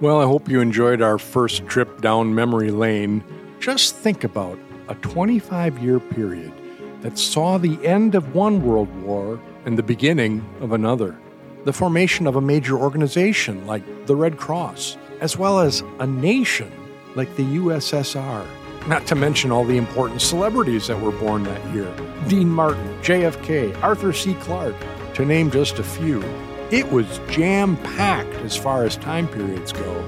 Well, 0.00 0.20
I 0.20 0.24
hope 0.24 0.48
you 0.48 0.60
enjoyed 0.60 1.02
our 1.02 1.18
first 1.18 1.66
trip 1.66 2.00
down 2.00 2.34
memory 2.34 2.70
lane. 2.70 3.24
Just 3.58 3.96
think 3.96 4.22
about 4.22 4.58
a 4.88 4.94
25 4.96 5.78
year 5.82 5.98
period 5.98 6.52
that 7.00 7.18
saw 7.18 7.58
the 7.58 7.84
end 7.84 8.14
of 8.14 8.34
one 8.34 8.64
world 8.64 8.94
war 9.02 9.40
and 9.64 9.76
the 9.76 9.82
beginning 9.82 10.44
of 10.60 10.72
another, 10.72 11.18
the 11.64 11.72
formation 11.72 12.26
of 12.26 12.36
a 12.36 12.40
major 12.40 12.78
organization 12.78 13.66
like 13.66 14.06
the 14.06 14.16
Red 14.16 14.36
Cross, 14.36 14.96
as 15.20 15.36
well 15.36 15.58
as 15.58 15.82
a 15.98 16.06
nation 16.06 16.72
like 17.14 17.34
the 17.36 17.56
USSR. 17.56 18.46
Not 18.86 19.06
to 19.08 19.14
mention 19.14 19.50
all 19.50 19.64
the 19.64 19.76
important 19.76 20.22
celebrities 20.22 20.86
that 20.86 21.00
were 21.00 21.12
born 21.12 21.42
that 21.42 21.74
year 21.74 21.92
Dean 22.28 22.48
Martin, 22.48 22.86
JFK, 23.02 23.82
Arthur 23.82 24.12
C. 24.12 24.34
Clarke, 24.34 24.76
to 25.14 25.24
name 25.24 25.50
just 25.50 25.78
a 25.78 25.82
few. 25.82 26.22
It 26.70 26.92
was 26.92 27.18
jam 27.30 27.78
packed 27.78 28.34
as 28.44 28.54
far 28.56 28.84
as 28.84 28.96
time 28.96 29.26
periods 29.28 29.72
go. 29.72 30.04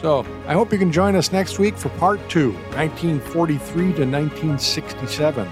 So 0.00 0.26
I 0.46 0.52
hope 0.52 0.70
you 0.72 0.78
can 0.78 0.92
join 0.92 1.16
us 1.16 1.32
next 1.32 1.58
week 1.58 1.76
for 1.76 1.88
part 1.90 2.20
two, 2.28 2.52
1943 2.74 3.82
to 3.82 3.88
1967. 4.04 5.48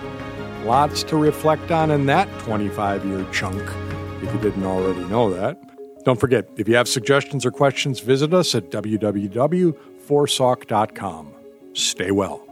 Lots 0.65 1.03
to 1.05 1.17
reflect 1.17 1.71
on 1.71 1.91
in 1.91 2.05
that 2.07 2.29
25 2.41 3.05
year 3.07 3.25
chunk, 3.33 3.63
if 4.23 4.35
you 4.35 4.41
didn't 4.41 4.65
already 4.65 5.05
know 5.05 5.33
that. 5.33 5.57
Don't 6.05 6.21
forget, 6.21 6.49
if 6.57 6.69
you 6.69 6.77
have 6.77 6.89
suggestions 6.89 7.47
or 7.47 7.51
questions, 7.51 8.01
visit 8.01 8.35
us 8.35 8.55
at 8.55 8.71
www.forsauk.com. 8.71 11.35
Stay 11.73 12.11
well. 12.11 12.50